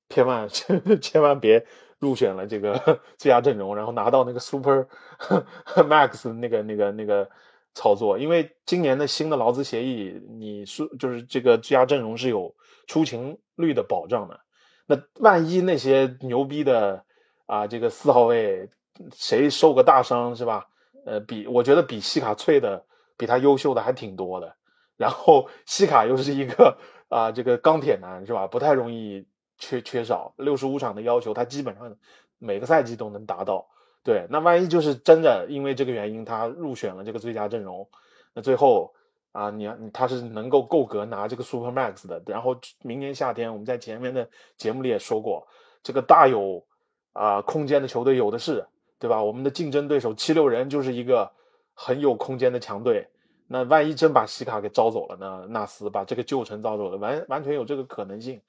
[0.10, 0.50] 千万
[1.00, 1.66] 千万别。
[2.00, 4.86] 入选了这个 最佳阵容，然后拿到那个 Super
[5.88, 7.30] Max 那个那个那个
[7.74, 12.54] 操作，因为今年的新的劳资协议，你说就是这个最佳阵容是有
[12.88, 14.38] 出勤率的保障的。
[14.86, 17.06] 那万一那些牛逼的
[17.46, 18.70] 啊，这个四号位
[19.16, 20.68] 谁受个大伤是吧？
[21.06, 22.86] 呃，比我觉得比西卡脆的
[23.16, 24.54] 比他优秀的还挺多的。
[24.98, 26.78] 然后西卡又是一个
[27.10, 28.48] 啊、这个钢铁男是吧？
[28.48, 29.26] 不太容易
[29.58, 31.96] 缺缺少六十五场的要求，他基本上
[32.40, 33.68] 每个赛季都能达到。
[34.04, 37.88] 对，那万一就是真的因为这个原因他入选了这个最佳阵容，
[38.34, 38.94] 那最后
[39.32, 42.22] 啊，你你他是能够够格拿这个 Super Max 的。
[42.26, 45.48] 然后明年夏天我们在前面的节目里也说过，
[45.84, 46.66] 这个大有
[47.14, 48.66] 啊、空间的球队有的是，
[49.00, 49.24] 对吧？
[49.24, 51.32] 我们的竞争对手七六人就是一个
[51.74, 53.08] 很有空间的强队。
[53.54, 55.46] 那万一真把西卡给招走了呢？
[55.48, 58.42] 纳斯把这个旧臣招走了，完完全有这个可能性。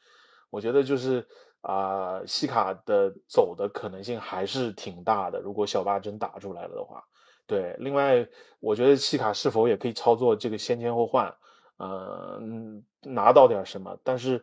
[0.48, 1.28] 我觉得就是
[1.60, 5.40] 啊、西卡的走的可能性还是挺大的。
[5.40, 7.04] 如果小巴真打出来了的话，
[7.46, 7.76] 对。
[7.80, 8.26] 另外，
[8.60, 11.34] 我觉得西卡是否也可以操作这个先签后换，
[11.78, 13.94] 嗯拿到点什么？
[14.02, 14.42] 但是，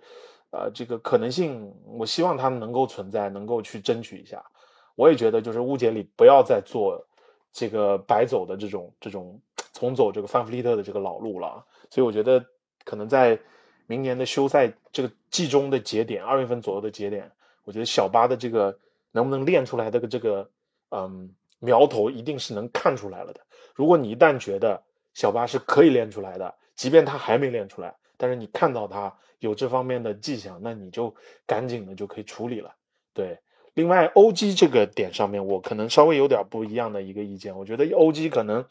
[0.51, 4.45] 呃，这个可能性，我希望他能够存在，能够去争取一下。
[4.93, 7.03] 我也觉得，就是乌杰里不要再做
[7.51, 9.41] 这个白走的这种这种
[9.73, 11.65] 重走这个范弗利特的这个老路了。
[11.89, 12.45] 所以我觉得
[12.83, 13.39] 可能在
[13.87, 17.31] 明年的休赛这个季中的节点，二月份左右的节点，
[17.63, 18.79] 我觉得小巴的这个
[19.11, 20.49] 能不能练出来的这个
[20.89, 23.41] 嗯苗头，一定是能看出来了的。
[23.75, 24.81] 如果你一旦觉得
[25.13, 31.13] 小巴是可以练出来的，即便他还没练出来，但是你看到他有这方面的迹象，那你就
[31.45, 32.73] 赶紧的就可以处理了。
[33.13, 33.37] 对，
[33.73, 38.65] 另外 OG 这个点上面，我可能稍微有点不一样的一个意见，我觉得 OG 可能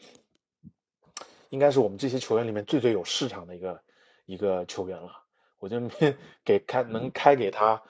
[1.49, 3.81] 应该是我们这些球员里面最最有市场的一个
[4.27, 5.11] 一个球员了。
[5.59, 7.83] 我觉得给开能开给他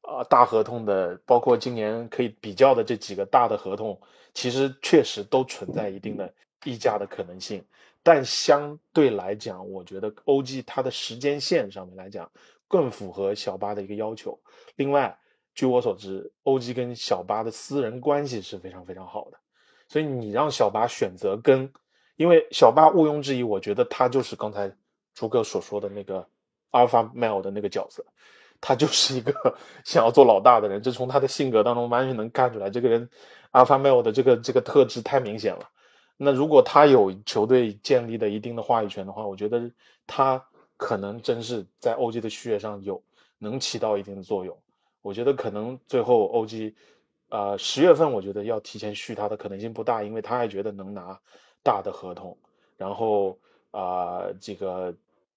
[0.00, 4.00] 啊、大合同的，包括今年可以比较的这几个大的合同，
[4.32, 6.32] 其实确实都存在一定的
[6.64, 7.62] 溢价的可能性。
[8.02, 12.30] 但相对来讲，我觉得 OG 它的时间线上面来讲，
[12.68, 14.38] 更符合小巴的一个要求。
[14.76, 15.18] 另外，
[15.58, 19.38] 据我所知，OG 跟小巴的私人关系是非常非常好的，
[19.88, 21.72] 所以你让小巴选择跟，
[22.14, 24.72] 因为小巴毋庸置疑，我觉得他就是刚才
[25.14, 26.24] 朱哥所说的那个
[26.70, 28.06] alpha male 的那个角色，
[28.60, 33.10] 他就是一个 想要做老大的人，这从他的性格当中完全能看出来，这个人
[33.50, 35.68] alpha male 的这个这个特质太明显了。
[36.16, 39.68] 那如果他有球队建立的一定的话语权的话，我觉得
[40.06, 40.46] 他
[40.76, 43.02] 可能真是在 OG 的序列上有
[43.38, 44.56] 能起到一定的作用。
[45.02, 46.74] 我觉得可能最后 OG，
[47.30, 51.18] 呃，十月份我觉得要提前续他的可能性不大，因为他还觉得能拿
[51.62, 52.36] 大的合同。
[52.76, 53.38] 然后
[53.70, 54.94] 啊、这个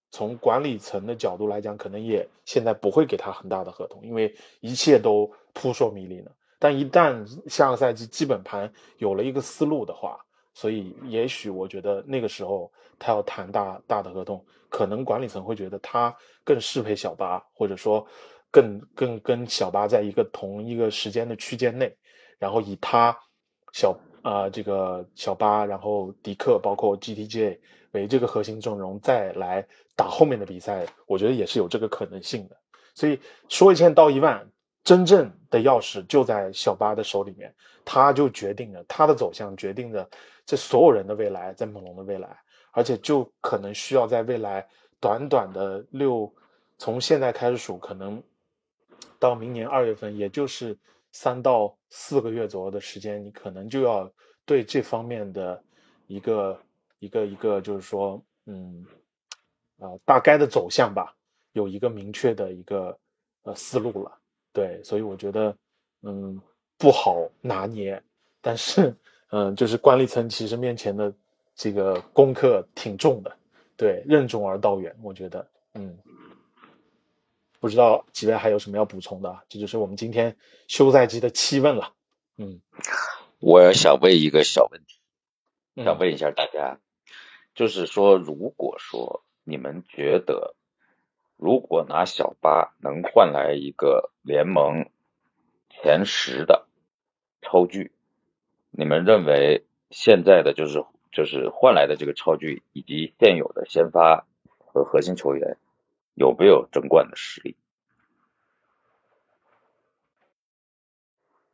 [0.10, 6.32] 从管理层的角度来讲，可能也现在不会给他很大的合同，因为一切都扑朔迷离呢。
[6.58, 10.20] 但一旦下个赛季基本盘有了一个思路的话，
[10.54, 18.06] 所以也许我觉得那个时候他要谈大大的合同，可能管理层会觉得他更适配小巴，或者说
[18.52, 21.96] 更更跟小巴在一个同一个时间的区间内，
[22.38, 23.18] 然后以他
[23.74, 27.58] 小啊、这个小巴，然后迪克包括 GTJ
[27.94, 32.56] 为这个核心阵容再来打后面的比赛，我觉得也是有这个可能性的。
[32.94, 34.48] 所以说一千道一万，
[34.84, 37.52] 真正的钥匙就在小巴的手里面，
[37.84, 40.08] 他就决定了他的走向，决定着
[40.46, 42.38] 这所有人的未来，在猛龙的未来，
[42.74, 44.68] 而且就可能需要在未来
[45.00, 46.32] 短短的六，
[46.78, 48.22] 从现在开始数，可能
[49.20, 50.78] 到明年二月份，也就是
[51.12, 54.12] 三到四个月左右的时间，你可能就要
[54.46, 55.64] 对这方面的
[56.08, 56.60] 一个
[57.00, 58.86] 一个一个，就是说，嗯，
[59.80, 61.16] 啊、大概的走向吧，
[61.54, 62.98] 有一个明确的一个
[63.44, 64.18] 呃思路了。
[64.54, 65.56] 对，所以我觉得，
[66.02, 66.40] 嗯，
[66.78, 68.02] 不好拿捏，
[68.42, 68.94] 但是，
[69.30, 71.14] 嗯，就是管理层其实面前的
[71.56, 73.34] 这个功课挺重的，
[73.78, 75.98] 对，任重而道远，我觉得，嗯，
[77.62, 79.44] 不知道几位还有什么要补充的啊？
[79.48, 80.36] 这就是我们今天
[80.68, 81.94] 休赛季的七问了，
[82.38, 82.60] 嗯，
[83.40, 85.00] 我想问一个小问题，
[85.76, 86.80] 嗯想问一下大家，
[87.54, 90.56] 就是说，如果说你们觉得，
[91.38, 94.90] 如果拿小巴能换来一个联盟
[95.70, 96.66] 前十的
[97.44, 97.92] 超巨，
[98.72, 104.26] 你们认为现在的就是就是换来的这个超巨以及现有的先发
[104.58, 105.58] 和核心球员
[106.22, 107.56] 有没有争冠的实力？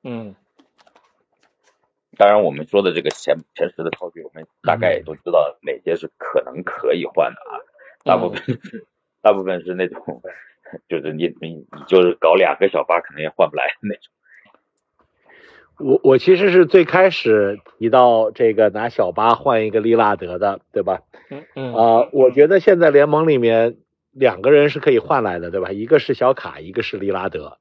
[0.03, 0.35] 嗯
[2.17, 7.61] 当然，我们说的这个前前十的超巨，我们大概也都知道哪些是可能可以换的啊。
[8.03, 8.59] 大部分、
[9.21, 10.21] 大部分是那种，
[10.89, 14.11] 就是你你你就是搞两个小八，可能也换不来的那种。
[15.79, 21.03] 我我其实是最开始提到这个拿小巴换一个利拉德的，对吧？
[21.29, 23.77] 嗯嗯啊、我觉得现在联盟里面
[24.17, 25.71] 两个人是可以换来的，对吧？
[25.71, 27.57] 一个是小卡，一个是利拉德，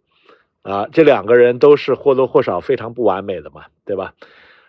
[0.62, 4.14] 啊、这两个人都是或多或少非常不完美的嘛，对吧？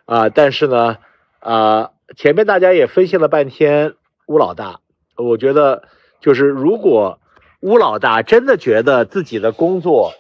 [0.06, 0.98] 啊、但是呢，
[1.40, 3.94] 啊，前面大家也分析了半天
[4.26, 4.82] 乌老大，
[5.16, 5.84] 我觉得
[6.20, 7.20] 就是如果
[7.62, 10.12] 乌老大真的觉得自己的工作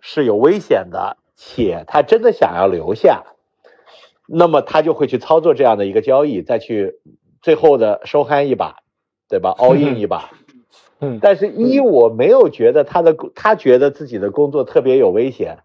[0.00, 3.22] 是有危险的，且他真的想要留下，
[4.26, 7.00] 那么他就会去操作这样的一个交易，再去
[7.40, 8.82] 最后的收憨一把，
[9.28, 9.54] 对吧？
[9.58, 10.30] all in 一把。
[11.02, 15.58] 嗯但是，一我没有觉得他的他觉得自己的工作特别有危险，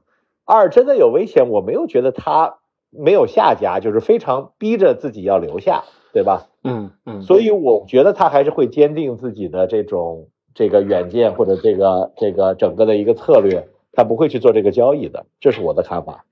[0.46, 2.58] 二真的有危险，我没有觉得他
[2.90, 6.48] 没有下家，就是非常逼着自己要留下，对吧？
[6.64, 16.26] 嗯嗯，所以我觉得他还是会坚定自己的这种这个远见或者这个这个整个的一个策略，他不会去做这个交易的，这是我的看法。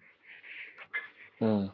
[1.40, 1.70] 嗯，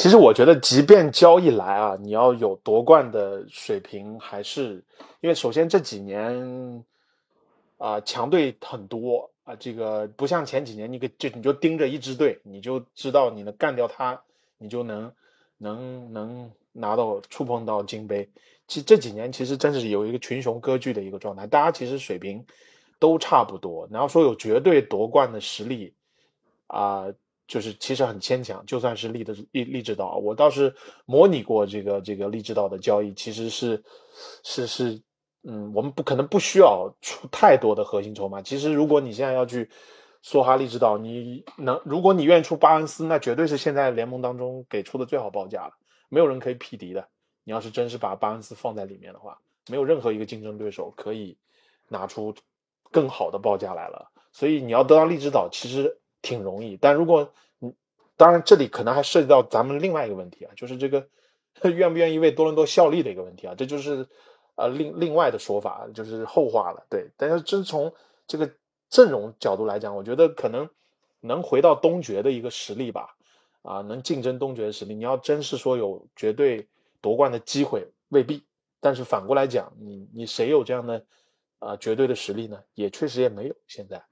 [0.00, 4.82] 其实我觉得，即便交易来啊，你要有夺冠的水平，还是
[5.20, 6.82] 因为首先这几年
[7.76, 14.18] 啊、强队很多啊，这个不像前几年，你给就你就盯着一支队，你就知道你能干掉他，
[14.56, 15.12] 你就能
[15.58, 18.26] 能能拿到触碰到金杯。
[18.68, 22.46] 其实这几年其实真是有一个群雄割据的一个状态，大家其实水平
[22.98, 23.86] 都差不多。
[23.90, 25.92] 然后说有绝对夺冠的实力
[26.68, 27.04] 啊、
[27.50, 28.64] 就是其实很牵强。
[28.64, 30.72] 就算是励的励励志岛，我倒是
[31.04, 33.82] 模拟过这个这个励志岛的交易，其实是
[34.44, 35.02] 是是，
[35.42, 38.40] 嗯，我们不可能不需要出太多的核心筹码。
[38.40, 39.68] 其实如果你现在要去
[40.22, 45.72] 梭哈励志岛，你能如果你愿意出巴恩斯，那绝对是现在联盟当中给出的最好报价了，
[46.08, 47.08] 没有人可以匹敌的。
[47.42, 51.36] 你要是真是把巴恩斯放在里面的话，没有任何一个竞争对手可以
[51.88, 52.32] 拿出
[52.92, 54.12] 更好的报价来了。
[54.30, 57.74] 所以你要得到荔枝岛其实挺容易，但如果你
[58.16, 61.08] 当然这里可能还涉及到咱们另外一个问题啊，就是这个
[61.62, 64.06] 愿不愿意为多伦多效力的一个问题啊，这就是
[64.56, 66.84] 呃另另外的说法，就是后话了。
[66.90, 67.92] 对，但是真从
[68.26, 68.50] 这个
[68.88, 70.68] 阵容角度来讲，我觉得可能
[71.20, 73.16] 能回到东决的一个实力吧，
[73.62, 76.68] 啊，能竞争东决的实力，你要真是说有绝对
[77.00, 78.42] 夺冠的机会，未必。
[78.82, 81.04] 但是反过来讲，你你谁有这样的
[81.58, 82.58] 啊、绝对的实力呢？
[82.74, 83.54] 也确实也没有。
[83.66, 84.02] 现在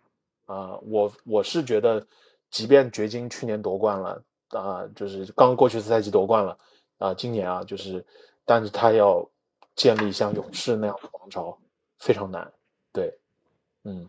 [0.48, 2.06] 啊、我我是觉得，
[2.50, 6.58] 即便掘金去年夺冠了啊、就是刚过去的赛季夺冠了
[6.96, 8.04] 啊、今年啊，就是，
[8.46, 9.28] 但是他要
[9.76, 11.58] 建立像勇士那样的王朝
[11.98, 12.50] 非常难。
[12.92, 13.18] 对，
[13.84, 14.08] 嗯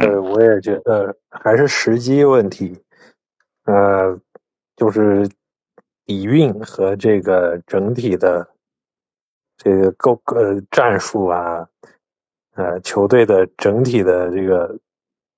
[0.00, 2.78] 对，我也觉得还是时机问题，
[3.64, 4.20] 呃，
[4.76, 5.26] 就是
[6.04, 8.46] 底蕴和这个整体的
[9.56, 11.66] 这个构呃战术啊，
[12.54, 14.78] 呃球队的整体的这个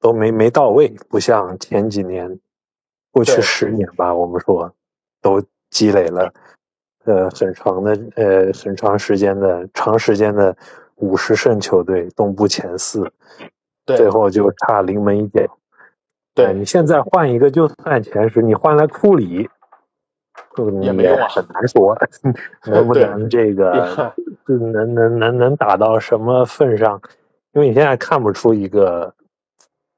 [0.01, 2.39] 都没没到位，不像前几年，
[3.11, 4.75] 过去十年吧，我们说
[5.21, 6.33] 都积累了
[7.05, 10.57] 呃很长的呃很长时间的长时间的
[10.97, 13.13] 五十胜球队，东部前四。
[13.85, 15.41] 对最后就差临门一脚。
[15.43, 15.49] 哎
[16.35, 19.49] 对你现在换一个，就算前十，你换来库里，
[20.59, 21.97] 嗯也没用啊很难说
[22.65, 23.95] 能不能这个
[24.49, 27.01] 也能能能能打到什么份上，
[27.53, 29.15] 因为你现在看不出一个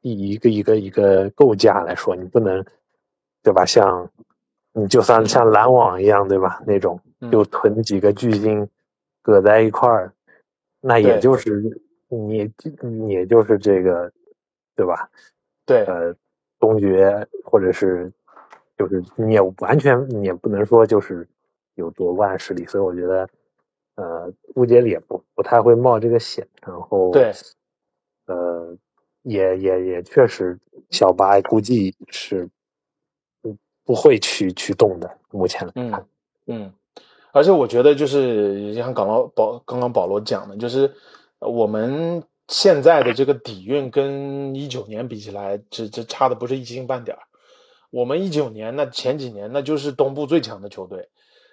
[0.01, 2.65] 一一个一个一个构架来说，你不能
[3.43, 3.65] 对吧？
[3.65, 4.11] 像
[4.73, 6.61] 你就算像篮网一样，对吧？
[6.67, 8.69] 那种嗯就囤几个巨星
[9.23, 10.13] 搁在一块儿，
[10.81, 11.63] 那也就是
[12.09, 14.11] 你你也就是这个
[14.75, 15.09] 对吧？
[15.67, 16.15] 对呃，
[16.59, 18.11] 东决或者是
[18.79, 21.29] 就是你也完全你也不能说就是
[21.75, 23.29] 有多万实力，所以我觉得
[23.97, 27.33] 呃乌杰里也不不太会冒这个险，然后对
[28.27, 28.77] 呃
[29.23, 30.59] 也也也确实
[30.91, 32.49] 小白估计是
[33.43, 36.07] 不不会去去动的，目前来看，
[36.47, 36.73] 嗯嗯，
[37.33, 40.95] 而且我觉得就是像刚刚保刚刚保罗讲的，就是
[41.41, 47.23] 呃我们现在的这个底蕴跟一九年比起来，这这差的不是一星半点儿。
[47.91, 51.09] 我们一九年那前几年那就是东部最强的球队，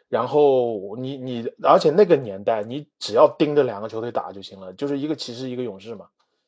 [0.10, 6.08] 然后你你而且那个年代你只要盯着两个球队打就行了，就是一个骑士一个勇士嘛。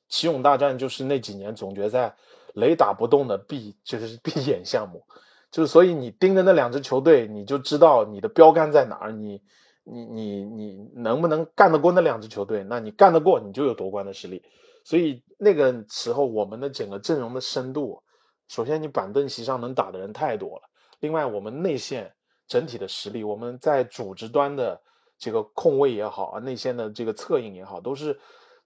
[0.10, 2.16] 骑勇大战就是那几年总决赛
[2.54, 5.04] 雷打不动的必就是必演项目，
[5.52, 9.42] 就是所以你盯着那两支球队，你就知道你的标杆在哪儿，你
[9.84, 12.64] 你你你能不能干得过那两支球队？
[12.64, 14.44] 那你干得过，你就有夺冠的实力。
[14.84, 18.02] 所以那个时候我们的整个阵容的深度，
[18.48, 20.70] 首先你板凳席上能打的人太多了，
[21.00, 22.14] 另外我们内线
[22.48, 24.82] 整体的实力，我们在组织端的
[25.18, 28.18] 这个控卫也好啊，内线的这个策应也好，都是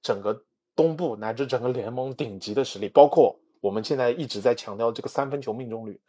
[0.02, 0.44] 整个
[0.76, 6.00] 东部乃至整个联盟顶级的实力，包括我们现在一直在强调这个三分球命中率，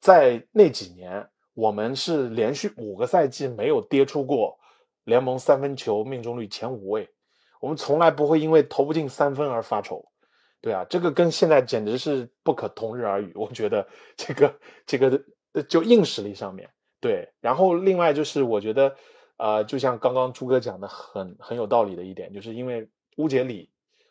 [0.00, 4.58] 在那几年我们是连续五个赛季没有跌出过
[5.04, 7.08] 联盟三分球命中率前五位，
[7.60, 10.04] 我们从来不会因为投不进三分而发愁。
[10.64, 13.30] 对啊，这个跟现在简直是不可同日而语。
[13.34, 13.86] 我觉得
[14.16, 15.22] 这个这个
[15.68, 18.96] 就硬实力上面，对，然后另外就是我觉得，
[19.36, 22.88] 呃，就像刚刚朱哥讲的很很有道理的一点，就是因为
[23.18, 23.68] 乌杰里，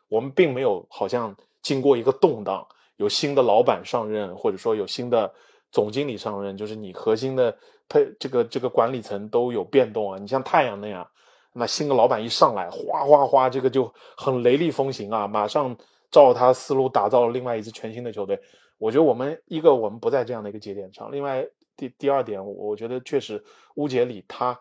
[0.09, 5.33] 我们并没有好像经过一个动荡，有新的老板上任，或者说有新的
[5.71, 7.57] 总经理上任，就是你核心的
[7.89, 10.19] 配这个这个管理层都有变动啊。
[10.19, 11.09] 你像太阳那样，
[11.51, 15.75] 那新的老板一上来，哗哗哗，这个就很雷厉风行啊，马上
[16.13, 18.39] 照他思路打造了另外一支全新的球队。
[18.77, 21.45] 我觉得我们一个我们不在这样的一个节点上，另外。
[21.75, 23.43] 第第二点，我觉得确实
[23.77, 24.57] 乌杰里他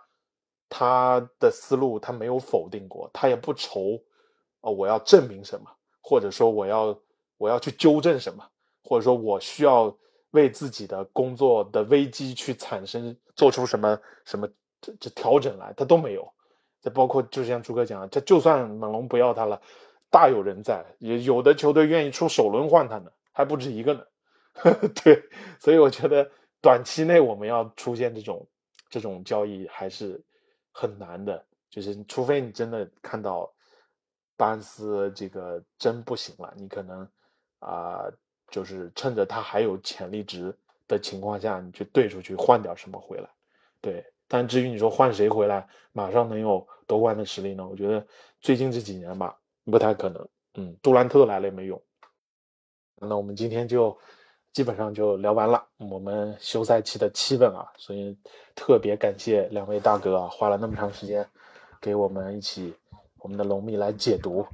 [0.71, 4.03] 他的思路他没有否定过，他也不愁
[4.63, 6.99] 啊我要证明什么，或者说我要
[7.37, 8.43] 我要去纠正什么，
[8.83, 9.95] 或者说我需要
[10.31, 14.49] 为自己的工作的危机去产生做出什么什么
[14.81, 16.33] 这这调整来，他都没有。
[16.81, 19.61] 这包括就像朱哥讲，这就算猛龙不要他了，
[20.13, 24.05] 大有人在，也有的球队愿意出首轮换他呢，还不止一个呢。
[25.03, 25.25] 对，
[25.59, 26.31] 所以我觉得。
[26.65, 28.47] 短期内我们要出现这种
[28.89, 30.23] 这种交易还是
[30.71, 33.53] 很难的，就是除非你真的看到
[34.37, 37.09] 巴恩斯这个真不行了，你可能
[37.59, 38.05] 啊，
[38.49, 40.57] 就是趁着他还有潜力值
[40.87, 43.29] 的情况下，你去兑出去换点什么回来。
[43.81, 47.67] 对，但至于你说换谁回来马上能有夺冠的实力呢？
[47.67, 48.07] 我觉得
[48.41, 50.29] 最近这几年吧，不太可能。
[50.55, 51.83] 嗯，杜兰特来了也没用。
[52.97, 53.99] 那我们今天就。
[54.53, 58.15] 基本上就聊完了，我们休赛期的气氛啊，所以
[58.55, 61.27] 特别感谢两位大哥啊，花了那么长时间
[61.81, 62.75] 给我们一起
[63.21, 64.47] 我们的龙蜜来解读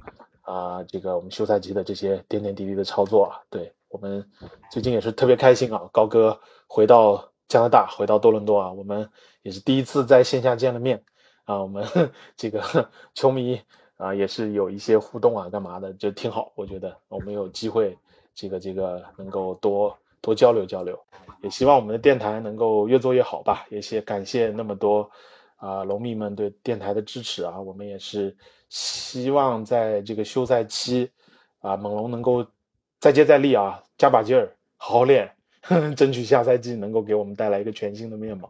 [0.43, 4.25] 啊，这个我们休赛期的这些点点滴滴的操作啊，对我们
[4.71, 11.03] 最近也是特别开心啊，高哥回到加拿大，回到多伦多啊，我们也是第一次在线下见了面
[11.43, 11.85] 啊，我们
[12.37, 13.61] 这个球迷
[13.99, 17.95] 啊也是有一些互动啊，干嘛的就挺好，我觉得我们有机会。
[18.35, 20.97] 这个这个能够多多交流交流，
[21.41, 23.65] 也希望我们的电台能够越做越好吧。
[23.69, 25.11] 也谢感谢那么多
[25.57, 28.33] 啊龙迷们对电台的支持啊，我们也是
[28.69, 31.11] 希望在这个休赛期
[31.59, 32.45] 啊猛龙能够
[33.01, 35.29] 再接再厉啊，加把劲儿，好好练，
[35.97, 38.49] 争取下赛季能够给我们带来一个全新的面貌。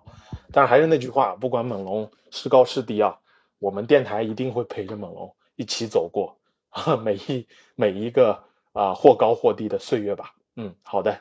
[0.52, 3.18] 但是还是那句话，不管猛龙是高是低啊，
[3.58, 6.36] 我们电台一定会陪着猛龙一起走过
[7.04, 7.46] 每一
[7.76, 8.48] 每一个。
[8.72, 10.32] 啊，或高或低的岁月吧。
[10.56, 11.20] 嗯，好的。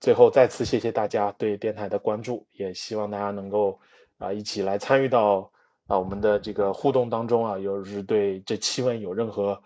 [0.00, 3.78] 最后再次谢谢大家对电台的关注，也希望大家能够
[4.16, 5.48] 啊一起来参与到
[5.86, 7.58] 啊我们的这个互动当中啊。
[7.58, 9.62] 有是对这七问有任何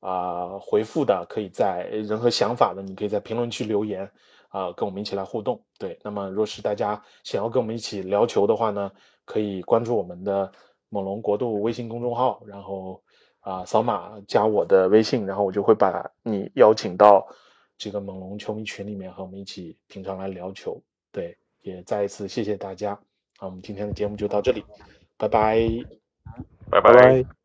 [0.00, 4.08] 啊回复的，可以在任何想法的，你可以在评论区留言
[4.50, 5.60] 啊，跟我们一起来互动。
[5.78, 8.92] 对，那么若是大家想要跟我们一起聊球的话呢，
[9.24, 10.52] 可以关注我们的
[10.90, 13.02] 猛龙国度微信公众号，然后。
[13.48, 17.26] 啊，扫码加我的微信，然后我就会把你邀请到
[17.78, 20.78] 这个猛龙球迷群里面，和我们一起平常来聊球。
[21.10, 22.94] 对，也再一次谢谢大家。
[23.38, 24.62] 好，我们今天的节目就到这里，
[25.16, 25.66] 拜拜，
[26.70, 27.37] 拜拜。